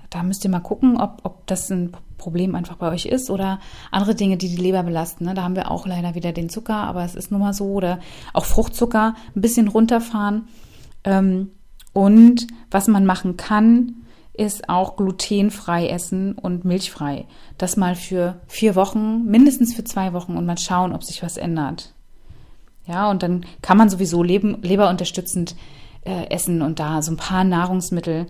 Da 0.10 0.22
müsst 0.22 0.44
ihr 0.44 0.52
mal 0.52 0.60
gucken, 0.60 1.00
ob, 1.00 1.22
ob 1.24 1.48
das 1.48 1.70
ein 1.70 1.92
Problem 2.18 2.54
einfach 2.54 2.76
bei 2.76 2.92
euch 2.92 3.06
ist 3.06 3.30
oder 3.30 3.60
andere 3.92 4.14
Dinge, 4.14 4.36
die 4.36 4.50
die 4.50 4.62
Leber 4.62 4.84
belasten. 4.84 5.24
Ne? 5.24 5.34
Da 5.36 5.44
haben 5.44 5.56
wir 5.56 5.72
auch 5.72 5.88
leider 5.88 6.16
wieder 6.16 6.34
den 6.34 6.50
Zucker, 6.50 6.76
aber 6.76 7.06
es 7.06 7.16
ist 7.16 7.32
nun 7.32 7.40
mal 7.40 7.54
so. 7.54 7.66
Oder 7.72 8.00
auch 8.34 8.46
Fruchtzucker 8.46 9.16
ein 9.36 9.42
bisschen 9.42 9.70
runterfahren. 9.70 10.50
Ähm, 11.06 11.52
und 12.00 12.48
was 12.72 12.88
man 12.88 13.06
machen 13.06 13.36
kann, 13.36 14.06
ist 14.32 14.70
auch 14.70 14.96
glutenfrei 14.96 15.90
essen 15.90 16.32
und 16.32 16.64
milchfrei. 16.64 17.26
Das 17.58 17.76
mal 17.76 17.94
für 17.94 18.40
vier 18.48 18.76
Wochen, 18.76 19.26
mindestens 19.26 19.76
für 19.76 19.84
zwei 19.84 20.14
Wochen 20.14 20.38
und 20.38 20.46
mal 20.46 20.58
schauen, 20.58 20.94
ob 20.94 21.04
sich 21.04 21.22
was 21.24 21.36
ändert. 21.36 21.94
Ja, 22.88 23.12
und 23.12 23.22
dann 23.22 23.46
kann 23.62 23.78
man 23.78 23.90
sowieso 23.90 24.24
Leben, 24.24 24.62
leberunterstützend 24.62 25.58
äh, 26.06 26.30
essen 26.30 26.62
und 26.62 26.80
da 26.80 27.02
so 27.02 27.12
ein 27.12 27.18
paar 27.18 27.44
Nahrungsmittel, 27.44 28.28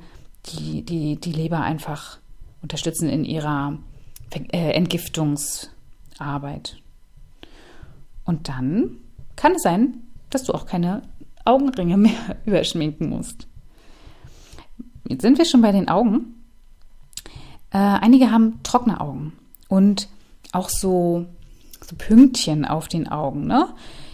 die, 0.47 0.83
die 0.83 1.17
die 1.17 1.31
Leber 1.31 1.61
einfach 1.61 2.17
unterstützen 2.63 3.07
in 3.07 3.23
ihrer 3.23 3.77
äh, 4.31 4.71
Entgiftungsarbeit. 4.71 6.77
Und 8.25 8.49
dann 8.49 8.97
kann 9.35 9.51
es 9.51 9.61
sein, 9.61 10.07
dass 10.31 10.45
du 10.45 10.53
auch 10.53 10.65
keine 10.65 11.03
Augenringe 11.45 11.97
mehr 11.97 12.17
überschminken 12.45 13.09
musst. 13.09 13.48
Jetzt 15.09 15.23
sind 15.23 15.39
wir 15.39 15.45
schon 15.45 15.61
bei 15.61 15.71
den 15.71 15.89
Augen. 15.89 16.35
Äh, 17.71 17.77
einige 17.77 18.31
haben 18.31 18.61
trockene 18.61 19.01
Augen 19.01 19.33
und 19.67 20.07
auch 20.51 20.69
so, 20.69 21.25
so 21.81 21.95
Pünktchen 21.97 22.63
auf 22.63 22.87
den 22.87 23.07
Augen. 23.07 23.47
Ne? 23.47 23.69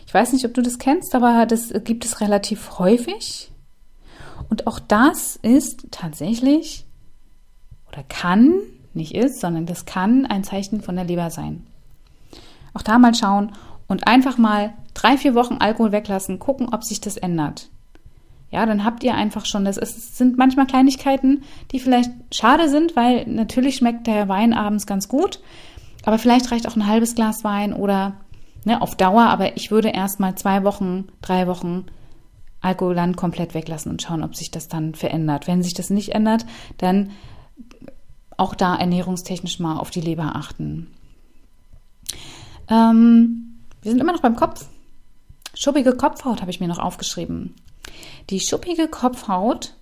Ich 0.08 0.14
weiß 0.14 0.32
nicht, 0.32 0.46
ob 0.46 0.54
du 0.54 0.62
das 0.62 0.80
kennst, 0.80 1.14
aber 1.14 1.46
das 1.46 1.74
gibt 1.84 2.06
es 2.06 2.22
relativ 2.22 2.80
häufig. 2.80 3.52
Und 4.50 4.68
auch 4.68 4.80
das 4.80 5.36
ist 5.36 5.88
tatsächlich 5.92 6.86
oder 7.92 8.04
kann, 8.04 8.54
nicht 8.94 9.16
ist, 9.16 9.42
sondern 9.42 9.66
das 9.66 9.86
kann 9.86 10.26
ein 10.26 10.46
Zeichen 10.46 10.82
von 10.82 10.96
der 10.96 11.04
Leber 11.04 11.30
sein. 11.30 11.68
Auch 12.74 12.82
da 12.82 13.00
mal 13.00 13.14
schauen 13.14 13.52
und 13.88 14.08
einfach 14.08 14.38
mal 14.38 14.74
drei, 14.94 15.18
vier 15.18 15.36
Wochen 15.36 15.56
Alkohol 15.56 15.92
weglassen, 15.92 16.40
gucken, 16.40 16.70
ob 16.74 16.86
sich 16.86 17.02
das 17.02 17.18
ändert. 17.18 17.70
Ja, 18.56 18.66
dann 18.66 18.86
habt 18.86 19.04
ihr 19.04 19.16
einfach 19.16 19.46
schon, 19.46 19.66
das 19.66 19.76
ist, 19.76 20.16
sind 20.16 20.38
manchmal 20.38 20.66
Kleinigkeiten, 20.66 21.44
die 21.72 21.80
vielleicht 21.82 22.10
schade 22.34 22.70
sind, 22.70 22.96
weil 22.96 23.28
natürlich 23.28 23.76
schmeckt 23.76 24.08
der 24.08 24.30
Wein 24.30 24.54
abends 24.54 24.88
ganz 24.88 25.10
gut, 25.10 25.42
aber 26.06 26.18
vielleicht 26.18 26.54
reicht 26.54 26.66
auch 26.66 26.78
ein 26.78 26.88
halbes 26.88 27.16
Glas 27.16 27.44
Wein 27.44 27.74
oder 27.74 28.14
ne, 28.64 28.82
auf 28.82 28.96
Dauer, 28.96 29.24
aber 29.24 29.58
ich 29.58 29.72
würde 29.72 29.90
erst 29.90 30.22
mal 30.22 30.36
zwei 30.36 30.64
Wochen, 30.64 31.10
drei 31.22 31.48
Wochen 31.48 31.88
Alkohol 32.62 32.96
dann 32.96 33.18
komplett 33.18 33.56
weglassen 33.56 33.92
und 33.92 34.02
schauen, 34.02 34.24
ob 34.24 34.38
sich 34.38 34.52
das 34.52 34.70
dann 34.70 34.96
verändert. 34.96 35.48
Wenn 35.48 35.62
sich 35.62 35.74
das 35.74 35.90
nicht 35.90 36.16
ändert, 36.16 36.46
dann 36.78 37.12
auch 38.38 38.56
da 38.56 38.74
ernährungstechnisch 38.74 39.60
mal 39.60 39.76
auf 39.76 39.92
die 39.92 40.00
Leber 40.00 40.38
achten. 40.38 40.88
Ähm, 42.70 43.58
wir 43.82 43.92
sind 43.92 44.00
immer 44.00 44.14
noch 44.14 44.22
beim 44.22 44.38
Kopf. 44.38 44.66
Schuppige 45.54 45.92
Kopfhaut 45.92 46.40
habe 46.40 46.52
ich 46.52 46.62
mir 46.62 46.70
noch 46.70 46.80
aufgeschrieben. 46.80 47.54
Die 48.30 48.40
schuppige 48.40 48.88
Kopfhaut 48.88 49.76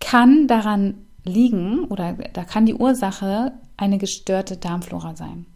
kann 0.00 0.46
daran 0.46 1.06
liegen 1.24 1.84
oder 1.84 2.14
da 2.32 2.44
kann 2.44 2.66
die 2.66 2.74
Ursache 2.74 3.52
eine 3.76 3.98
gestörte 3.98 4.56
Darmflora 4.56 5.16
sein. 5.16 5.46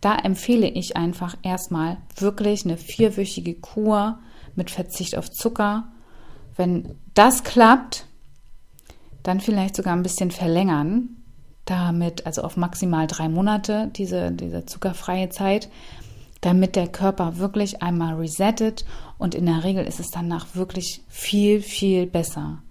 Da 0.00 0.16
empfehle 0.16 0.68
ich 0.68 0.96
einfach 0.96 1.36
erstmal 1.42 1.98
wirklich 2.16 2.64
eine 2.64 2.78
vierwöchige 2.78 3.54
Kur 3.54 4.18
mit 4.54 4.70
Verzicht 4.70 5.16
auf 5.16 5.30
Zucker. 5.30 5.92
Wenn 6.56 6.96
das 7.14 7.44
klappt, 7.44 8.06
dann 9.22 9.40
vielleicht 9.40 9.76
sogar 9.76 9.94
ein 9.94 10.02
bisschen 10.02 10.30
verlängern, 10.30 11.10
damit, 11.66 12.26
also 12.26 12.42
auf 12.42 12.56
maximal 12.56 13.06
drei 13.06 13.28
Monate, 13.28 13.90
diese, 13.94 14.32
diese 14.32 14.64
zuckerfreie 14.64 15.28
Zeit, 15.28 15.68
damit 16.40 16.76
der 16.76 16.88
Körper 16.88 17.38
wirklich 17.38 17.82
einmal 17.82 18.14
resettet 18.14 18.84
und 19.18 19.34
in 19.34 19.46
der 19.46 19.64
Regel 19.64 19.84
ist 19.84 20.00
es 20.00 20.10
danach 20.10 20.54
wirklich 20.54 21.02
viel, 21.08 21.60
viel 21.60 22.06
besser. 22.06 22.62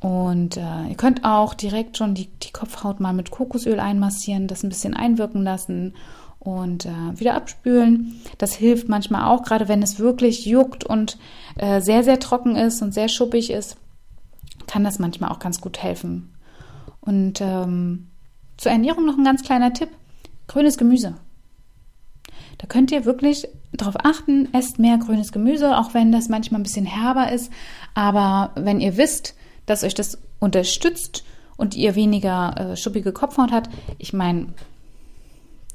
Und 0.00 0.56
äh, 0.56 0.88
ihr 0.88 0.96
könnt 0.96 1.24
auch 1.24 1.54
direkt 1.54 1.96
schon 1.96 2.14
die, 2.14 2.26
die 2.26 2.50
Kopfhaut 2.50 2.98
mal 2.98 3.12
mit 3.12 3.30
Kokosöl 3.30 3.78
einmassieren, 3.78 4.48
das 4.48 4.64
ein 4.64 4.68
bisschen 4.68 4.94
einwirken 4.94 5.44
lassen 5.44 5.94
und 6.40 6.86
äh, 6.86 7.20
wieder 7.20 7.34
abspülen. 7.34 8.20
Das 8.38 8.52
hilft 8.52 8.88
manchmal 8.88 9.28
auch, 9.28 9.44
gerade 9.44 9.68
wenn 9.68 9.80
es 9.80 10.00
wirklich 10.00 10.44
juckt 10.44 10.82
und 10.82 11.18
äh, 11.56 11.80
sehr, 11.80 12.02
sehr 12.02 12.18
trocken 12.18 12.56
ist 12.56 12.82
und 12.82 12.92
sehr 12.92 13.08
schuppig 13.08 13.50
ist, 13.50 13.76
kann 14.66 14.82
das 14.82 14.98
manchmal 14.98 15.30
auch 15.30 15.38
ganz 15.38 15.60
gut 15.60 15.80
helfen. 15.80 16.34
Und 17.00 17.40
ähm, 17.40 18.08
zur 18.56 18.72
Ernährung 18.72 19.06
noch 19.06 19.18
ein 19.18 19.24
ganz 19.24 19.42
kleiner 19.42 19.72
Tipp. 19.72 19.90
Grünes 20.48 20.78
Gemüse. 20.78 21.14
Da 22.62 22.68
könnt 22.68 22.92
ihr 22.92 23.04
wirklich 23.04 23.48
darauf 23.72 23.96
achten, 24.04 24.48
esst 24.54 24.78
mehr 24.78 24.96
grünes 24.96 25.32
Gemüse, 25.32 25.76
auch 25.76 25.94
wenn 25.94 26.12
das 26.12 26.28
manchmal 26.28 26.60
ein 26.60 26.62
bisschen 26.62 26.86
herber 26.86 27.32
ist. 27.32 27.52
Aber 27.92 28.52
wenn 28.54 28.80
ihr 28.80 28.96
wisst, 28.96 29.34
dass 29.66 29.82
euch 29.82 29.94
das 29.94 30.18
unterstützt 30.38 31.24
und 31.56 31.74
ihr 31.74 31.96
weniger 31.96 32.54
äh, 32.56 32.76
schuppige 32.76 33.12
Kopfhaut 33.12 33.50
habt, 33.50 33.68
ich 33.98 34.12
meine, 34.12 34.54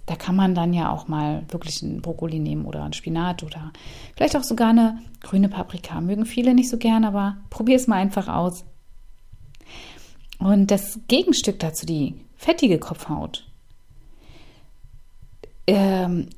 da 0.06 0.16
kann 0.16 0.38
man 0.38 0.56
dann 0.56 0.72
ja 0.72 0.90
auch 0.90 1.10
mal 1.10 1.44
wirklich 1.50 1.84
einen 1.84 2.02
Brokkoli 2.02 2.40
nehmen 2.40 2.66
oder 2.66 2.84
einen 2.84 2.94
Spinat 2.94 3.44
oder 3.44 3.74
vielleicht 4.16 4.38
auch 4.38 4.44
sogar 4.44 4.70
eine 4.70 5.00
grüne 5.22 5.50
Paprika. 5.50 6.00
Mögen 6.00 6.26
viele 6.26 6.54
nicht 6.54 6.70
so 6.70 6.78
gern, 6.78 7.04
aber 7.04 7.36
probier 7.50 7.76
es 7.76 7.88
mal 7.88 7.98
einfach 7.98 8.30
aus. 8.30 8.64
Und 10.40 10.72
das 10.72 11.02
Gegenstück 11.10 11.60
dazu, 11.60 11.86
die 11.86 12.16
fettige 12.38 12.80
Kopfhaut, 12.80 13.46
ähm, 15.68 16.30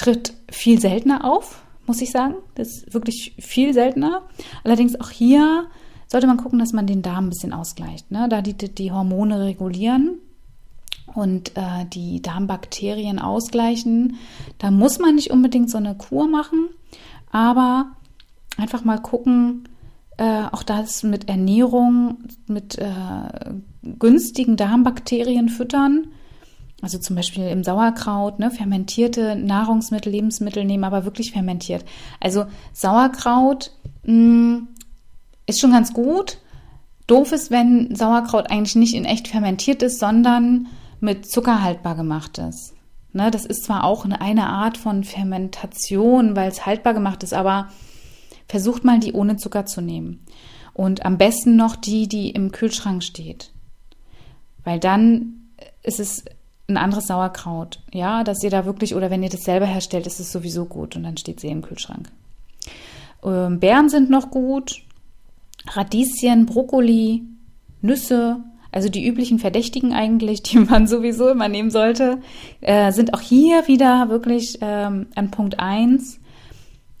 tritt 0.00 0.32
viel 0.50 0.80
seltener 0.80 1.24
auf, 1.24 1.62
muss 1.86 2.00
ich 2.00 2.10
sagen. 2.10 2.36
Das 2.54 2.68
ist 2.68 2.94
wirklich 2.94 3.34
viel 3.38 3.74
seltener. 3.74 4.22
Allerdings 4.64 4.98
auch 4.98 5.10
hier 5.10 5.66
sollte 6.06 6.26
man 6.26 6.38
gucken, 6.38 6.58
dass 6.58 6.72
man 6.72 6.86
den 6.86 7.02
Darm 7.02 7.26
ein 7.26 7.28
bisschen 7.28 7.52
ausgleicht. 7.52 8.10
Ne? 8.10 8.26
Da 8.30 8.40
die, 8.40 8.54
die 8.54 8.92
Hormone 8.92 9.44
regulieren 9.44 10.18
und 11.14 11.54
äh, 11.56 11.84
die 11.92 12.22
Darmbakterien 12.22 13.18
ausgleichen. 13.18 14.16
Da 14.58 14.70
muss 14.70 14.98
man 14.98 15.16
nicht 15.16 15.30
unbedingt 15.30 15.70
so 15.70 15.76
eine 15.76 15.94
Kur 15.94 16.28
machen, 16.28 16.70
aber 17.30 17.92
einfach 18.56 18.84
mal 18.84 18.98
gucken, 18.98 19.68
äh, 20.16 20.44
auch 20.50 20.62
das 20.62 21.02
mit 21.02 21.28
Ernährung, 21.28 22.24
mit 22.46 22.78
äh, 22.78 22.86
günstigen 23.82 24.56
Darmbakterien 24.56 25.50
füttern 25.50 26.08
also 26.82 26.98
zum 26.98 27.16
Beispiel 27.16 27.46
im 27.46 27.62
Sauerkraut, 27.62 28.38
ne, 28.38 28.50
fermentierte 28.50 29.36
Nahrungsmittel, 29.36 30.12
Lebensmittel 30.12 30.64
nehmen, 30.64 30.84
aber 30.84 31.04
wirklich 31.04 31.32
fermentiert. 31.32 31.84
Also 32.20 32.46
Sauerkraut 32.72 33.72
mh, 34.04 34.12
mm, 34.14 34.68
ist 35.46 35.60
schon 35.60 35.72
ganz 35.72 35.92
gut. 35.92 36.38
Doof 37.06 37.32
ist, 37.32 37.50
wenn 37.50 37.94
Sauerkraut 37.94 38.50
eigentlich 38.50 38.76
nicht 38.76 38.94
in 38.94 39.04
echt 39.04 39.28
fermentiert 39.28 39.82
ist, 39.82 39.98
sondern 39.98 40.68
mit 41.00 41.30
Zucker 41.30 41.62
haltbar 41.62 41.96
gemacht 41.96 42.38
ist. 42.38 42.74
Ne, 43.12 43.30
das 43.30 43.44
ist 43.44 43.64
zwar 43.64 43.84
auch 43.84 44.04
eine, 44.04 44.20
eine 44.20 44.46
Art 44.46 44.78
von 44.78 45.02
Fermentation, 45.02 46.36
weil 46.36 46.48
es 46.48 46.64
haltbar 46.64 46.94
gemacht 46.94 47.22
ist, 47.24 47.34
aber 47.34 47.68
versucht 48.46 48.84
mal 48.84 49.00
die 49.00 49.12
ohne 49.12 49.36
Zucker 49.36 49.66
zu 49.66 49.80
nehmen. 49.80 50.24
Und 50.72 51.04
am 51.04 51.18
besten 51.18 51.56
noch 51.56 51.76
die, 51.76 52.06
die 52.06 52.30
im 52.30 52.52
Kühlschrank 52.52 53.02
steht. 53.02 53.50
Weil 54.62 54.78
dann 54.78 55.50
ist 55.82 55.98
es 55.98 56.24
ein 56.70 56.76
anderes 56.76 57.06
Sauerkraut. 57.06 57.80
Ja, 57.92 58.24
dass 58.24 58.42
ihr 58.42 58.50
da 58.50 58.64
wirklich, 58.64 58.94
oder 58.94 59.10
wenn 59.10 59.22
ihr 59.22 59.28
das 59.28 59.42
selber 59.42 59.66
herstellt, 59.66 60.06
ist 60.06 60.20
es 60.20 60.32
sowieso 60.32 60.64
gut 60.64 60.96
und 60.96 61.02
dann 61.02 61.16
steht 61.16 61.40
sie 61.40 61.48
im 61.48 61.62
Kühlschrank. 61.62 62.08
Ähm, 63.24 63.60
Beeren 63.60 63.88
sind 63.88 64.10
noch 64.10 64.30
gut. 64.30 64.82
Radieschen, 65.68 66.46
Brokkoli, 66.46 67.22
Nüsse, 67.82 68.38
also 68.72 68.88
die 68.88 69.06
üblichen 69.06 69.38
Verdächtigen 69.38 69.92
eigentlich, 69.92 70.42
die 70.44 70.58
man 70.58 70.86
sowieso 70.86 71.28
immer 71.28 71.48
nehmen 71.48 71.70
sollte, 71.70 72.20
äh, 72.60 72.92
sind 72.92 73.14
auch 73.14 73.20
hier 73.20 73.66
wieder 73.68 74.08
wirklich 74.08 74.58
ähm, 74.60 75.08
an 75.14 75.30
Punkt 75.30 75.60
1. 75.60 76.20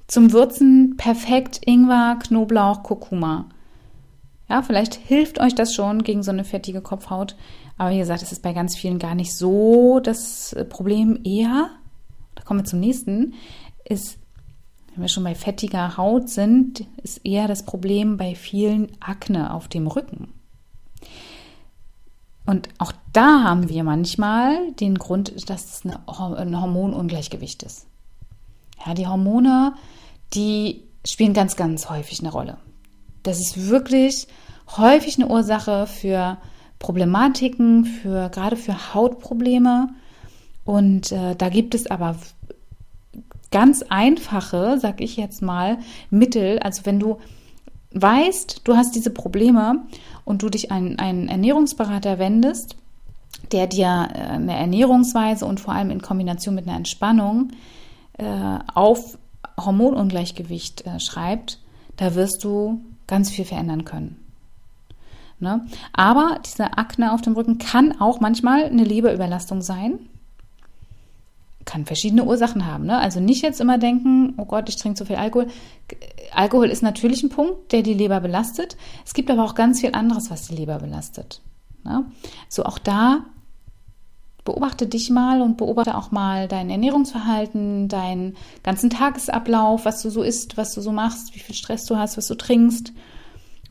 Zum 0.06 0.32
Würzen 0.32 0.96
perfekt 0.96 1.60
Ingwer, 1.64 2.18
Knoblauch, 2.20 2.82
Kurkuma. 2.82 3.46
Ja, 4.48 4.62
vielleicht 4.62 4.94
hilft 4.94 5.38
euch 5.38 5.54
das 5.54 5.72
schon 5.72 6.02
gegen 6.02 6.24
so 6.24 6.32
eine 6.32 6.42
fettige 6.42 6.80
Kopfhaut. 6.80 7.36
Aber 7.80 7.92
wie 7.92 7.98
gesagt, 7.98 8.20
es 8.22 8.30
ist 8.30 8.42
bei 8.42 8.52
ganz 8.52 8.76
vielen 8.76 8.98
gar 8.98 9.14
nicht 9.14 9.34
so 9.34 10.00
das 10.00 10.54
Problem. 10.68 11.20
Eher, 11.24 11.70
da 12.34 12.42
kommen 12.42 12.60
wir 12.60 12.66
zum 12.66 12.78
nächsten, 12.78 13.32
ist, 13.86 14.18
wenn 14.92 15.00
wir 15.00 15.08
schon 15.08 15.24
bei 15.24 15.34
fettiger 15.34 15.96
Haut 15.96 16.28
sind, 16.28 16.84
ist 17.02 17.24
eher 17.24 17.48
das 17.48 17.64
Problem 17.64 18.18
bei 18.18 18.34
vielen 18.34 18.92
Akne 19.00 19.54
auf 19.54 19.66
dem 19.66 19.86
Rücken. 19.86 20.28
Und 22.44 22.68
auch 22.76 22.92
da 23.14 23.44
haben 23.44 23.70
wir 23.70 23.82
manchmal 23.82 24.72
den 24.72 24.96
Grund, 24.96 25.48
dass 25.48 25.82
es 25.82 25.84
ein 25.86 26.60
Hormonungleichgewicht 26.60 27.62
ist. 27.62 27.86
Ja, 28.84 28.92
die 28.92 29.06
Hormone, 29.06 29.72
die 30.34 30.82
spielen 31.06 31.32
ganz, 31.32 31.56
ganz 31.56 31.88
häufig 31.88 32.20
eine 32.20 32.30
Rolle. 32.30 32.58
Das 33.22 33.40
ist 33.40 33.70
wirklich 33.70 34.28
häufig 34.76 35.16
eine 35.16 35.28
Ursache 35.28 35.86
für 35.86 36.36
Problematiken, 36.80 37.84
für 37.84 38.28
gerade 38.30 38.56
für 38.56 38.94
Hautprobleme. 38.94 39.90
Und 40.64 41.12
äh, 41.12 41.36
da 41.36 41.48
gibt 41.48 41.76
es 41.76 41.88
aber 41.88 42.16
ganz 43.52 43.82
einfache, 43.82 44.78
sag 44.80 45.00
ich 45.00 45.16
jetzt 45.16 45.42
mal, 45.42 45.78
Mittel. 46.10 46.58
Also 46.58 46.86
wenn 46.86 46.98
du 46.98 47.18
weißt, 47.92 48.62
du 48.64 48.76
hast 48.76 48.94
diese 48.94 49.10
Probleme 49.10 49.82
und 50.24 50.42
du 50.42 50.48
dich 50.48 50.72
an 50.72 50.98
einen 50.98 51.28
Ernährungsberater 51.28 52.18
wendest, 52.18 52.76
der 53.52 53.66
dir 53.66 54.08
äh, 54.14 54.18
eine 54.18 54.56
Ernährungsweise 54.56 55.44
und 55.44 55.60
vor 55.60 55.74
allem 55.74 55.90
in 55.90 56.02
Kombination 56.02 56.54
mit 56.54 56.66
einer 56.66 56.76
Entspannung 56.76 57.50
äh, 58.18 58.24
auf 58.74 59.18
Hormonungleichgewicht 59.58 60.86
äh, 60.86 60.98
schreibt, 60.98 61.58
da 61.96 62.14
wirst 62.14 62.44
du 62.44 62.80
ganz 63.06 63.30
viel 63.30 63.44
verändern 63.44 63.84
können. 63.84 64.16
Ne? 65.40 65.66
Aber 65.92 66.38
diese 66.44 66.76
Akne 66.76 67.12
auf 67.12 67.22
dem 67.22 67.34
Rücken 67.34 67.58
kann 67.58 67.98
auch 68.00 68.20
manchmal 68.20 68.64
eine 68.64 68.84
Leberüberlastung 68.84 69.62
sein. 69.62 69.98
Kann 71.64 71.86
verschiedene 71.86 72.24
Ursachen 72.24 72.66
haben. 72.66 72.84
Ne? 72.84 72.98
Also 72.98 73.20
nicht 73.20 73.42
jetzt 73.42 73.60
immer 73.60 73.78
denken, 73.78 74.34
oh 74.36 74.44
Gott, 74.44 74.68
ich 74.68 74.76
trinke 74.76 74.98
zu 74.98 75.06
viel 75.06 75.16
Alkohol. 75.16 75.46
Alkohol 76.34 76.68
ist 76.68 76.82
natürlich 76.82 77.22
ein 77.22 77.30
Punkt, 77.30 77.72
der 77.72 77.82
die 77.82 77.94
Leber 77.94 78.20
belastet. 78.20 78.76
Es 79.04 79.14
gibt 79.14 79.30
aber 79.30 79.44
auch 79.44 79.54
ganz 79.54 79.80
viel 79.80 79.94
anderes, 79.94 80.30
was 80.30 80.48
die 80.48 80.54
Leber 80.54 80.78
belastet. 80.78 81.40
Ne? 81.84 82.04
So 82.48 82.64
auch 82.64 82.78
da 82.78 83.24
beobachte 84.44 84.86
dich 84.86 85.10
mal 85.10 85.42
und 85.42 85.56
beobachte 85.56 85.96
auch 85.96 86.10
mal 86.10 86.48
dein 86.48 86.70
Ernährungsverhalten, 86.70 87.88
deinen 87.88 88.36
ganzen 88.62 88.90
Tagesablauf, 88.90 89.84
was 89.84 90.02
du 90.02 90.10
so 90.10 90.22
isst, 90.22 90.56
was 90.56 90.74
du 90.74 90.80
so 90.80 90.92
machst, 90.92 91.34
wie 91.34 91.40
viel 91.40 91.54
Stress 91.54 91.84
du 91.86 91.96
hast, 91.96 92.16
was 92.16 92.26
du 92.26 92.34
trinkst. 92.34 92.92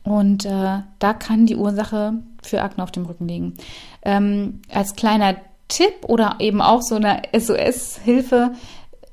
Und 0.02 0.44
äh, 0.44 0.80
da 0.98 1.12
kann 1.14 1.46
die 1.46 1.56
Ursache 1.56 2.14
für 2.42 2.62
Akne 2.62 2.82
auf 2.82 2.90
dem 2.90 3.06
Rücken 3.06 3.28
liegen. 3.28 3.54
Ähm, 4.02 4.60
als 4.72 4.96
kleiner 4.96 5.36
Tipp 5.68 6.04
oder 6.08 6.36
eben 6.40 6.60
auch 6.60 6.82
so 6.82 6.96
eine 6.96 7.22
SOS-Hilfe 7.32 8.52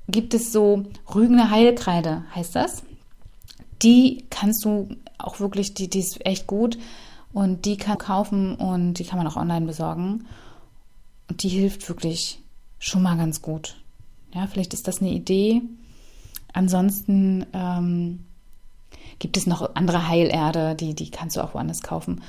gibt 0.08 0.34
es 0.34 0.52
so 0.52 0.84
Rügene 1.14 1.52
Heilkreide, 1.52 2.24
heißt 2.34 2.56
das. 2.56 2.84
Die 3.82 4.26
kannst 4.30 4.66
du 4.66 4.90
auch 5.18 5.40
wirklich, 5.40 5.74
die, 5.74 5.90
die 5.90 6.00
ist 6.00 6.26
echt 6.26 6.48
gut 6.48 6.78
und 7.34 7.66
die 7.66 7.78
kann 7.78 7.98
kaufen 7.98 8.56
und 8.56 8.96
die 8.96 9.04
kann 9.04 9.18
man 9.18 9.28
auch 9.28 9.36
online 9.36 9.66
besorgen. 9.66 10.26
Und 11.30 11.44
die 11.44 11.50
hilft 11.50 11.88
wirklich 11.90 12.40
schon 12.80 13.04
mal 13.04 13.18
ganz 13.18 13.42
gut. 13.42 13.76
Ja, 14.34 14.48
vielleicht 14.48 14.74
ist 14.74 14.88
das 14.88 15.02
eine 15.02 15.12
Idee. 15.12 15.62
Ansonsten 16.54 17.46
ähm, 17.54 18.26
gibt 19.20 19.38
es 19.38 19.48
noch 19.48 19.76
andere 19.76 20.08
Heilerde, 20.08 20.76
die, 20.76 20.94
die 20.94 21.12
kannst 21.12 21.36
du 21.36 21.42
auch 21.42 21.54
woanders 21.54 21.82
kaufen. 21.82 22.22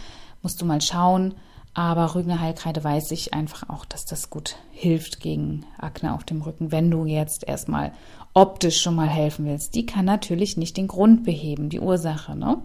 Musst 0.43 0.61
du 0.61 0.65
mal 0.65 0.81
schauen. 0.81 1.35
Aber 1.75 2.15
Rügener 2.15 2.41
Heilkreide 2.41 2.83
weiß 2.83 3.13
ich 3.13 3.35
einfach 3.35 3.69
auch, 3.69 3.85
dass 3.85 4.05
das 4.05 4.31
gut 4.31 4.57
hilft 4.73 5.21
gegen 5.21 5.65
Akne 5.79 6.13
auf 6.13 6.25
dem 6.25 6.43
Rücken, 6.43 6.73
wenn 6.73 6.91
du 6.91 7.05
jetzt 7.05 7.47
erstmal 7.47 7.93
optisch 8.35 8.81
schon 8.81 8.97
mal 8.97 9.09
helfen 9.09 9.47
willst. 9.47 9.75
Die 9.75 9.87
kann 9.87 10.05
natürlich 10.05 10.57
nicht 10.57 10.77
den 10.77 10.89
Grund 10.89 11.25
beheben, 11.25 11.69
die 11.69 11.79
Ursache. 11.79 12.35
Ne? 12.35 12.61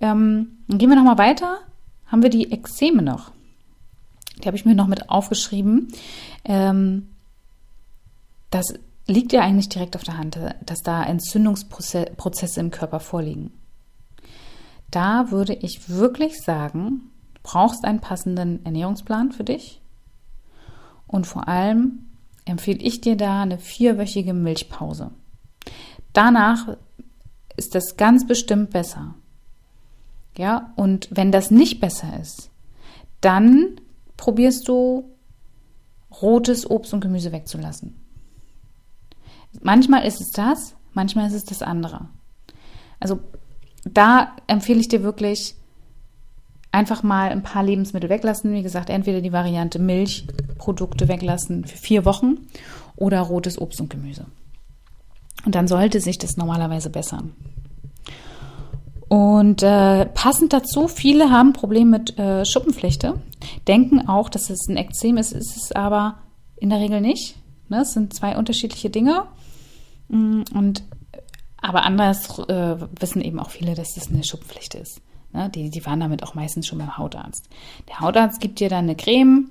Ähm, 0.00 0.58
gehen 0.68 0.88
wir 0.88 0.96
nochmal 0.96 1.18
weiter. 1.18 1.58
Haben 2.06 2.22
wir 2.22 2.30
die 2.30 2.52
Ekzeme 2.52 3.02
noch? 3.02 3.32
Die 4.38 4.46
habe 4.46 4.56
ich 4.56 4.64
mir 4.64 4.74
noch 4.74 4.86
mit 4.86 5.10
aufgeschrieben. 5.10 5.88
Ähm, 6.44 7.08
das 8.50 8.74
liegt 9.10 9.32
ja 9.32 9.42
eigentlich 9.42 9.68
direkt 9.68 9.96
auf 9.96 10.04
der 10.04 10.16
Hand, 10.16 10.38
dass 10.64 10.82
da 10.82 11.02
Entzündungsprozesse 11.02 12.60
im 12.60 12.70
Körper 12.70 13.00
vorliegen. 13.00 13.52
Da 14.90 15.30
würde 15.30 15.54
ich 15.54 15.88
wirklich 15.88 16.40
sagen, 16.40 17.10
du 17.34 17.40
brauchst 17.42 17.84
einen 17.84 18.00
passenden 18.00 18.64
Ernährungsplan 18.64 19.32
für 19.32 19.44
dich. 19.44 19.80
Und 21.06 21.26
vor 21.26 21.48
allem 21.48 22.06
empfehle 22.44 22.78
ich 22.78 23.00
dir 23.00 23.16
da 23.16 23.42
eine 23.42 23.58
vierwöchige 23.58 24.32
Milchpause. 24.32 25.10
Danach 26.12 26.76
ist 27.56 27.74
das 27.74 27.96
ganz 27.96 28.26
bestimmt 28.26 28.70
besser. 28.70 29.14
Ja, 30.36 30.72
und 30.76 31.08
wenn 31.10 31.32
das 31.32 31.50
nicht 31.50 31.80
besser 31.80 32.18
ist, 32.20 32.50
dann 33.20 33.80
probierst 34.16 34.68
du 34.68 35.10
rotes 36.22 36.68
Obst 36.68 36.94
und 36.94 37.00
Gemüse 37.00 37.32
wegzulassen. 37.32 37.99
Manchmal 39.62 40.06
ist 40.06 40.20
es 40.20 40.30
das, 40.30 40.74
manchmal 40.92 41.26
ist 41.26 41.34
es 41.34 41.44
das 41.44 41.62
andere. 41.62 42.08
Also 42.98 43.20
da 43.84 44.32
empfehle 44.46 44.80
ich 44.80 44.88
dir 44.88 45.02
wirklich 45.02 45.54
einfach 46.72 47.02
mal 47.02 47.30
ein 47.30 47.42
paar 47.42 47.62
Lebensmittel 47.62 48.10
weglassen. 48.10 48.52
Wie 48.52 48.62
gesagt, 48.62 48.90
entweder 48.90 49.20
die 49.20 49.32
Variante 49.32 49.78
Milchprodukte 49.78 51.08
weglassen 51.08 51.64
für 51.64 51.76
vier 51.76 52.04
Wochen 52.04 52.38
oder 52.96 53.20
rotes 53.20 53.60
Obst 53.60 53.80
und 53.80 53.90
Gemüse. 53.90 54.26
Und 55.44 55.54
dann 55.54 55.68
sollte 55.68 56.00
sich 56.00 56.18
das 56.18 56.36
normalerweise 56.36 56.90
bessern. 56.90 57.32
Und 59.08 59.64
äh, 59.64 60.06
passend 60.06 60.52
dazu, 60.52 60.86
viele 60.86 61.30
haben 61.30 61.52
Probleme 61.52 61.98
mit 61.98 62.16
äh, 62.16 62.44
Schuppenflechte, 62.44 63.14
denken 63.66 64.08
auch, 64.08 64.28
dass 64.28 64.50
es 64.50 64.68
ein 64.68 64.76
Ekzem 64.76 65.16
ist, 65.16 65.32
ist 65.32 65.56
es 65.56 65.72
aber 65.72 66.18
in 66.58 66.70
der 66.70 66.78
Regel 66.78 67.00
nicht. 67.00 67.34
Ne? 67.68 67.80
Es 67.80 67.92
sind 67.92 68.14
zwei 68.14 68.36
unterschiedliche 68.36 68.90
Dinge. 68.90 69.24
Mm, 70.10 70.42
und 70.54 70.84
aber 71.62 71.84
anders 71.84 72.38
äh, 72.38 72.76
wissen 72.98 73.22
eben 73.22 73.38
auch 73.38 73.50
viele, 73.50 73.74
dass 73.74 73.94
das 73.94 74.08
eine 74.08 74.24
Schuppenflechte 74.24 74.78
ist. 74.78 75.00
Ne? 75.32 75.50
Die, 75.50 75.70
die 75.70 75.84
waren 75.86 76.00
damit 76.00 76.22
auch 76.22 76.34
meistens 76.34 76.66
schon 76.66 76.78
beim 76.78 76.96
Hautarzt. 76.96 77.48
Der 77.88 78.00
Hautarzt 78.00 78.40
gibt 78.40 78.60
dir 78.60 78.68
dann 78.68 78.84
eine 78.84 78.96
Creme 78.96 79.50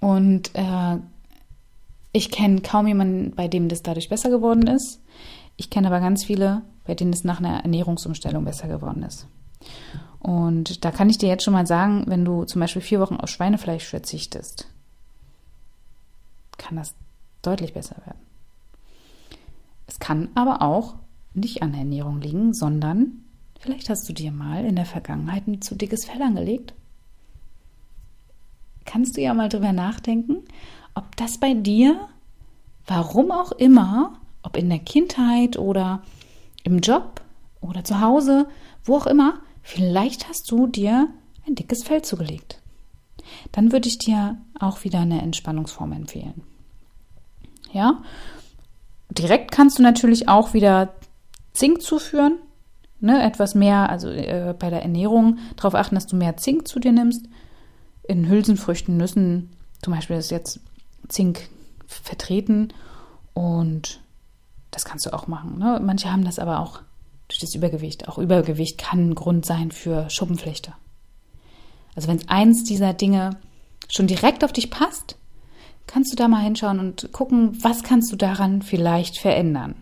und 0.00 0.54
äh, 0.54 0.98
ich 2.12 2.30
kenne 2.30 2.60
kaum 2.60 2.86
jemanden, 2.86 3.34
bei 3.34 3.48
dem 3.48 3.68
das 3.68 3.82
dadurch 3.82 4.08
besser 4.08 4.30
geworden 4.30 4.66
ist. 4.68 5.00
Ich 5.56 5.70
kenne 5.70 5.88
aber 5.88 6.00
ganz 6.00 6.24
viele, 6.24 6.62
bei 6.84 6.94
denen 6.94 7.12
es 7.12 7.24
nach 7.24 7.40
einer 7.40 7.62
Ernährungsumstellung 7.62 8.44
besser 8.44 8.68
geworden 8.68 9.02
ist. 9.02 9.26
Und 10.20 10.84
da 10.84 10.90
kann 10.90 11.10
ich 11.10 11.18
dir 11.18 11.28
jetzt 11.28 11.44
schon 11.44 11.52
mal 11.52 11.66
sagen, 11.66 12.04
wenn 12.06 12.24
du 12.24 12.44
zum 12.44 12.60
Beispiel 12.60 12.82
vier 12.82 13.00
Wochen 13.00 13.16
auf 13.16 13.28
Schweinefleisch 13.28 13.86
verzichtest, 13.86 14.68
kann 16.56 16.76
das 16.76 16.94
deutlich 17.42 17.74
besser 17.74 17.96
werden. 18.06 18.23
Es 19.86 19.98
kann 19.98 20.28
aber 20.34 20.62
auch 20.62 20.96
nicht 21.34 21.62
an 21.62 21.72
der 21.72 21.80
Ernährung 21.80 22.20
liegen, 22.20 22.54
sondern 22.54 23.24
vielleicht 23.58 23.88
hast 23.90 24.08
du 24.08 24.12
dir 24.12 24.32
mal 24.32 24.64
in 24.64 24.76
der 24.76 24.86
Vergangenheit 24.86 25.46
ein 25.46 25.60
zu 25.60 25.74
dickes 25.74 26.04
Fell 26.04 26.22
angelegt. 26.22 26.74
Kannst 28.84 29.16
du 29.16 29.20
ja 29.20 29.34
mal 29.34 29.48
drüber 29.48 29.72
nachdenken, 29.72 30.44
ob 30.94 31.16
das 31.16 31.38
bei 31.38 31.54
dir, 31.54 32.08
warum 32.86 33.32
auch 33.32 33.52
immer, 33.52 34.18
ob 34.42 34.56
in 34.56 34.68
der 34.68 34.78
Kindheit 34.78 35.58
oder 35.58 36.02
im 36.62 36.80
Job 36.80 37.22
oder 37.60 37.82
zu 37.84 38.00
Hause, 38.00 38.46
wo 38.84 38.96
auch 38.96 39.06
immer, 39.06 39.40
vielleicht 39.62 40.28
hast 40.28 40.50
du 40.50 40.66
dir 40.66 41.08
ein 41.46 41.54
dickes 41.54 41.82
Fell 41.82 42.02
zugelegt. 42.02 42.60
Dann 43.52 43.72
würde 43.72 43.88
ich 43.88 43.98
dir 43.98 44.38
auch 44.58 44.84
wieder 44.84 45.00
eine 45.00 45.22
Entspannungsform 45.22 45.92
empfehlen. 45.92 46.42
Ja, 47.72 48.02
direkt 49.18 49.50
kannst 49.52 49.78
du 49.78 49.82
natürlich 49.82 50.28
auch 50.28 50.54
wieder 50.54 50.94
Zink 51.52 51.82
zuführen. 51.82 52.38
Ne, 53.00 53.22
etwas 53.22 53.54
mehr, 53.54 53.90
also 53.90 54.08
äh, 54.08 54.54
bei 54.58 54.70
der 54.70 54.82
Ernährung 54.82 55.38
darauf 55.56 55.74
achten, 55.74 55.94
dass 55.94 56.06
du 56.06 56.16
mehr 56.16 56.38
Zink 56.38 56.66
zu 56.66 56.78
dir 56.80 56.92
nimmst. 56.92 57.26
In 58.08 58.28
Hülsenfrüchten, 58.28 58.96
Nüssen 58.96 59.50
zum 59.82 59.92
Beispiel 59.92 60.16
ist 60.16 60.30
jetzt 60.30 60.60
Zink 61.08 61.50
vertreten 61.86 62.72
und 63.34 64.00
Das 64.70 64.84
kannst 64.84 65.06
du 65.06 65.12
auch 65.12 65.26
machen. 65.26 65.58
Ne? 65.58 65.80
Manche 65.82 66.10
haben 66.10 66.24
das 66.24 66.38
aber 66.38 66.60
auch 66.60 66.80
durch 67.28 67.38
das 67.38 67.54
Übergewicht. 67.54 68.08
Auch 68.08 68.18
Übergewicht 68.18 68.78
kann 68.78 69.10
ein 69.10 69.14
Grund 69.14 69.46
sein 69.46 69.70
für 69.70 70.10
Schuppenflechte. 70.10 70.72
Also 71.94 72.08
wenn 72.08 72.28
eins 72.28 72.64
dieser 72.64 72.92
Dinge 72.92 73.36
schon 73.88 74.06
direkt 74.06 74.44
auf 74.44 74.52
dich 74.52 74.70
passt, 74.70 75.16
kannst 75.86 76.12
du 76.12 76.16
da 76.16 76.28
mal 76.28 76.42
hinschauen 76.42 76.78
und 76.78 77.12
gucken, 77.12 77.62
was 77.62 77.82
kannst 77.82 78.10
du 78.12 78.16
daran 78.16 78.62
vielleicht 78.62 79.18
verändern. 79.18 79.74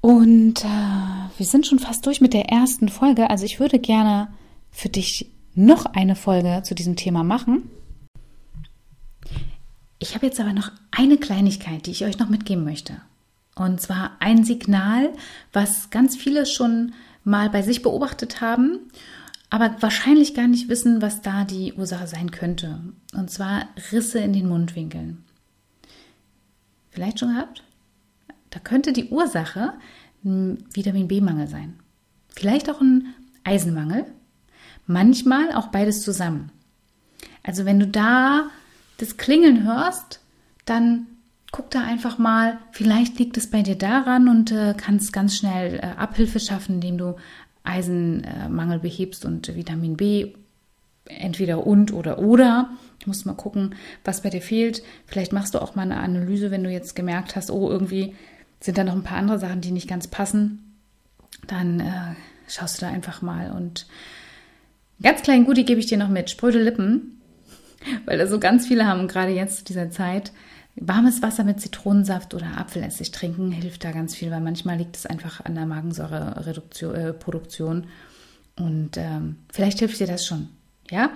Und 0.00 0.64
äh, 0.64 1.38
wir 1.38 1.46
sind 1.46 1.66
schon 1.66 1.78
fast 1.78 2.04
durch 2.04 2.20
mit 2.20 2.34
der 2.34 2.50
ersten 2.50 2.88
Folge. 2.88 3.30
Also 3.30 3.46
ich 3.46 3.58
würde 3.58 3.78
gerne 3.78 4.28
für 4.70 4.90
dich 4.90 5.30
noch 5.54 5.86
eine 5.86 6.14
Folge 6.14 6.62
zu 6.62 6.74
diesem 6.74 6.96
Thema 6.96 7.24
machen. 7.24 7.70
Ich 9.98 10.14
habe 10.14 10.26
jetzt 10.26 10.40
aber 10.40 10.52
noch 10.52 10.70
eine 10.90 11.16
Kleinigkeit, 11.16 11.86
die 11.86 11.92
ich 11.92 12.04
euch 12.04 12.18
noch 12.18 12.28
mitgeben 12.28 12.64
möchte. 12.64 13.00
Und 13.54 13.80
zwar 13.80 14.12
ein 14.20 14.44
Signal, 14.44 15.10
was 15.52 15.88
ganz 15.88 16.16
viele 16.16 16.44
schon 16.44 16.92
mal 17.22 17.48
bei 17.48 17.62
sich 17.62 17.82
beobachtet 17.82 18.40
haben, 18.40 18.80
aber 19.54 19.80
wahrscheinlich 19.80 20.34
gar 20.34 20.48
nicht 20.48 20.68
wissen, 20.68 21.00
was 21.00 21.22
da 21.22 21.44
die 21.44 21.74
Ursache 21.74 22.08
sein 22.08 22.32
könnte. 22.32 22.80
Und 23.12 23.30
zwar 23.30 23.68
Risse 23.92 24.18
in 24.18 24.32
den 24.32 24.48
Mundwinkeln. 24.48 25.22
Vielleicht 26.90 27.20
schon 27.20 27.28
gehabt? 27.28 27.62
Da 28.50 28.58
könnte 28.58 28.92
die 28.92 29.10
Ursache 29.10 29.74
ein 30.24 30.64
Vitamin 30.72 31.06
B-Mangel 31.06 31.46
sein. 31.46 31.78
Vielleicht 32.30 32.68
auch 32.68 32.80
ein 32.80 33.14
Eisenmangel. 33.44 34.06
Manchmal 34.88 35.52
auch 35.52 35.68
beides 35.68 36.02
zusammen. 36.02 36.50
Also 37.44 37.64
wenn 37.64 37.78
du 37.78 37.86
da 37.86 38.50
das 38.96 39.18
Klingeln 39.18 39.62
hörst, 39.62 40.18
dann 40.64 41.06
guck 41.52 41.70
da 41.70 41.84
einfach 41.84 42.18
mal, 42.18 42.58
vielleicht 42.72 43.20
liegt 43.20 43.36
es 43.36 43.48
bei 43.48 43.62
dir 43.62 43.76
daran 43.76 44.28
und 44.28 44.50
äh, 44.50 44.74
kannst 44.76 45.12
ganz 45.12 45.36
schnell 45.36 45.76
äh, 45.76 45.86
Abhilfe 45.96 46.40
schaffen, 46.40 46.74
indem 46.74 46.98
du 46.98 47.14
Eisenmangel 47.64 48.78
behebst 48.78 49.24
und 49.24 49.54
Vitamin 49.56 49.96
B 49.96 50.34
entweder 51.06 51.66
und 51.66 51.92
oder 51.92 52.18
oder. 52.18 52.70
Du 53.00 53.10
musst 53.10 53.26
mal 53.26 53.34
gucken, 53.34 53.74
was 54.04 54.22
bei 54.22 54.30
dir 54.30 54.40
fehlt. 54.40 54.82
Vielleicht 55.06 55.32
machst 55.32 55.54
du 55.54 55.60
auch 55.60 55.74
mal 55.74 55.82
eine 55.82 55.98
Analyse, 55.98 56.50
wenn 56.50 56.64
du 56.64 56.70
jetzt 56.70 56.94
gemerkt 56.94 57.36
hast, 57.36 57.50
oh, 57.50 57.68
irgendwie 57.68 58.14
sind 58.60 58.78
da 58.78 58.84
noch 58.84 58.94
ein 58.94 59.02
paar 59.02 59.18
andere 59.18 59.38
Sachen, 59.38 59.60
die 59.60 59.72
nicht 59.72 59.88
ganz 59.88 60.06
passen. 60.06 60.76
Dann 61.46 61.80
äh, 61.80 62.14
schaust 62.48 62.80
du 62.80 62.86
da 62.86 62.92
einfach 62.92 63.20
mal 63.20 63.52
und 63.52 63.86
ganz 65.02 65.22
kleinen 65.22 65.44
Goodie 65.44 65.64
gebe 65.64 65.80
ich 65.80 65.86
dir 65.86 65.98
noch 65.98 66.08
mit. 66.08 66.30
Spröde 66.30 66.62
Lippen, 66.62 67.20
weil 68.06 68.18
da 68.18 68.26
so 68.26 68.38
ganz 68.38 68.66
viele 68.66 68.86
haben, 68.86 69.08
gerade 69.08 69.32
jetzt 69.32 69.58
zu 69.58 69.64
dieser 69.64 69.90
Zeit. 69.90 70.32
Warmes 70.76 71.22
Wasser 71.22 71.44
mit 71.44 71.60
Zitronensaft 71.60 72.34
oder 72.34 72.58
Apfelessig 72.58 73.12
trinken 73.12 73.52
hilft 73.52 73.84
da 73.84 73.92
ganz 73.92 74.14
viel, 74.14 74.30
weil 74.30 74.40
manchmal 74.40 74.76
liegt 74.76 74.96
es 74.96 75.06
einfach 75.06 75.44
an 75.44 75.54
der 75.54 75.66
Magensäureproduktion. 75.66 77.84
Äh, 77.84 78.62
und 78.62 78.96
ähm, 78.96 79.36
vielleicht 79.52 79.78
hilft 79.78 80.00
dir 80.00 80.06
das 80.06 80.26
schon. 80.26 80.48
Ja, 80.90 81.10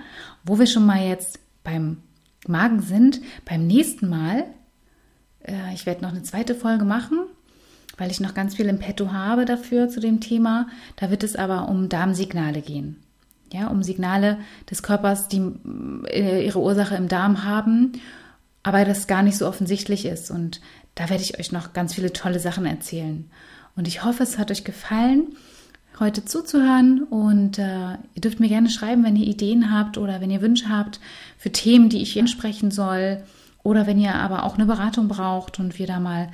wo 0.44 0.58
wir 0.58 0.66
schon 0.66 0.86
mal 0.86 1.06
jetzt 1.06 1.40
beim 1.62 1.98
Magen 2.46 2.80
sind, 2.80 3.20
beim 3.44 3.66
nächsten 3.66 4.08
Mal, 4.08 4.44
äh, 5.44 5.74
ich 5.74 5.86
werde 5.86 6.02
noch 6.02 6.10
eine 6.10 6.22
zweite 6.22 6.54
Folge 6.54 6.84
machen, 6.84 7.18
weil 7.96 8.10
ich 8.10 8.20
noch 8.20 8.34
ganz 8.34 8.54
viel 8.54 8.66
im 8.66 8.78
Petto 8.78 9.12
habe 9.12 9.44
dafür 9.44 9.88
zu 9.88 10.00
dem 10.00 10.20
Thema. 10.20 10.68
Da 10.96 11.10
wird 11.10 11.24
es 11.24 11.36
aber 11.36 11.68
um 11.68 11.88
Darmsignale 11.88 12.62
gehen. 12.62 12.96
Ja, 13.52 13.68
um 13.68 13.82
Signale 13.82 14.38
des 14.70 14.82
Körpers, 14.82 15.28
die 15.28 15.42
äh, 16.06 16.44
ihre 16.44 16.60
Ursache 16.60 16.94
im 16.94 17.08
Darm 17.08 17.44
haben 17.44 17.92
aber 18.68 18.84
das 18.84 19.06
gar 19.06 19.22
nicht 19.22 19.38
so 19.38 19.48
offensichtlich 19.48 20.04
ist. 20.04 20.30
Und 20.30 20.60
da 20.94 21.08
werde 21.08 21.22
ich 21.22 21.38
euch 21.38 21.52
noch 21.52 21.72
ganz 21.72 21.94
viele 21.94 22.12
tolle 22.12 22.38
Sachen 22.38 22.66
erzählen. 22.66 23.30
Und 23.76 23.88
ich 23.88 24.04
hoffe, 24.04 24.22
es 24.22 24.36
hat 24.36 24.50
euch 24.50 24.62
gefallen, 24.62 25.28
heute 25.98 26.26
zuzuhören. 26.26 27.02
Und 27.04 27.58
äh, 27.58 27.92
ihr 28.14 28.20
dürft 28.20 28.40
mir 28.40 28.48
gerne 28.48 28.68
schreiben, 28.68 29.04
wenn 29.04 29.16
ihr 29.16 29.26
Ideen 29.26 29.72
habt 29.72 29.96
oder 29.96 30.20
wenn 30.20 30.30
ihr 30.30 30.42
Wünsche 30.42 30.68
habt 30.68 31.00
für 31.38 31.50
Themen, 31.50 31.88
die 31.88 32.02
ich 32.02 32.20
ansprechen 32.20 32.70
soll. 32.70 33.22
Oder 33.62 33.86
wenn 33.86 33.98
ihr 33.98 34.14
aber 34.16 34.44
auch 34.44 34.56
eine 34.56 34.66
Beratung 34.66 35.08
braucht 35.08 35.58
und 35.58 35.78
wir 35.78 35.86
da 35.86 35.98
mal 35.98 36.28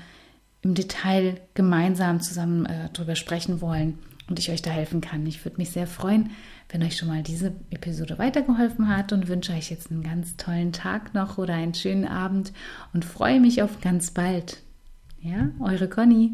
im 0.62 0.74
Detail 0.74 1.40
gemeinsam 1.54 2.20
zusammen 2.20 2.66
äh, 2.66 2.88
drüber 2.92 3.14
sprechen 3.14 3.60
wollen 3.60 4.00
und 4.28 4.40
ich 4.40 4.50
euch 4.50 4.60
da 4.60 4.70
helfen 4.70 5.00
kann. 5.00 5.24
Ich 5.24 5.44
würde 5.44 5.58
mich 5.58 5.70
sehr 5.70 5.86
freuen, 5.86 6.30
wenn 6.68 6.82
euch 6.82 6.96
schon 6.96 7.08
mal 7.08 7.22
diese 7.22 7.52
Episode 7.70 8.18
weitergeholfen 8.18 8.88
hat 8.88 9.12
und 9.12 9.28
wünsche 9.28 9.52
euch 9.52 9.70
jetzt 9.70 9.90
einen 9.90 10.02
ganz 10.02 10.36
tollen 10.36 10.72
Tag 10.72 11.14
noch 11.14 11.38
oder 11.38 11.54
einen 11.54 11.74
schönen 11.74 12.06
Abend 12.06 12.52
und 12.92 13.04
freue 13.04 13.40
mich 13.40 13.62
auf 13.62 13.80
ganz 13.80 14.10
bald. 14.10 14.62
Ja, 15.20 15.50
eure 15.60 15.88
Conny. 15.88 16.32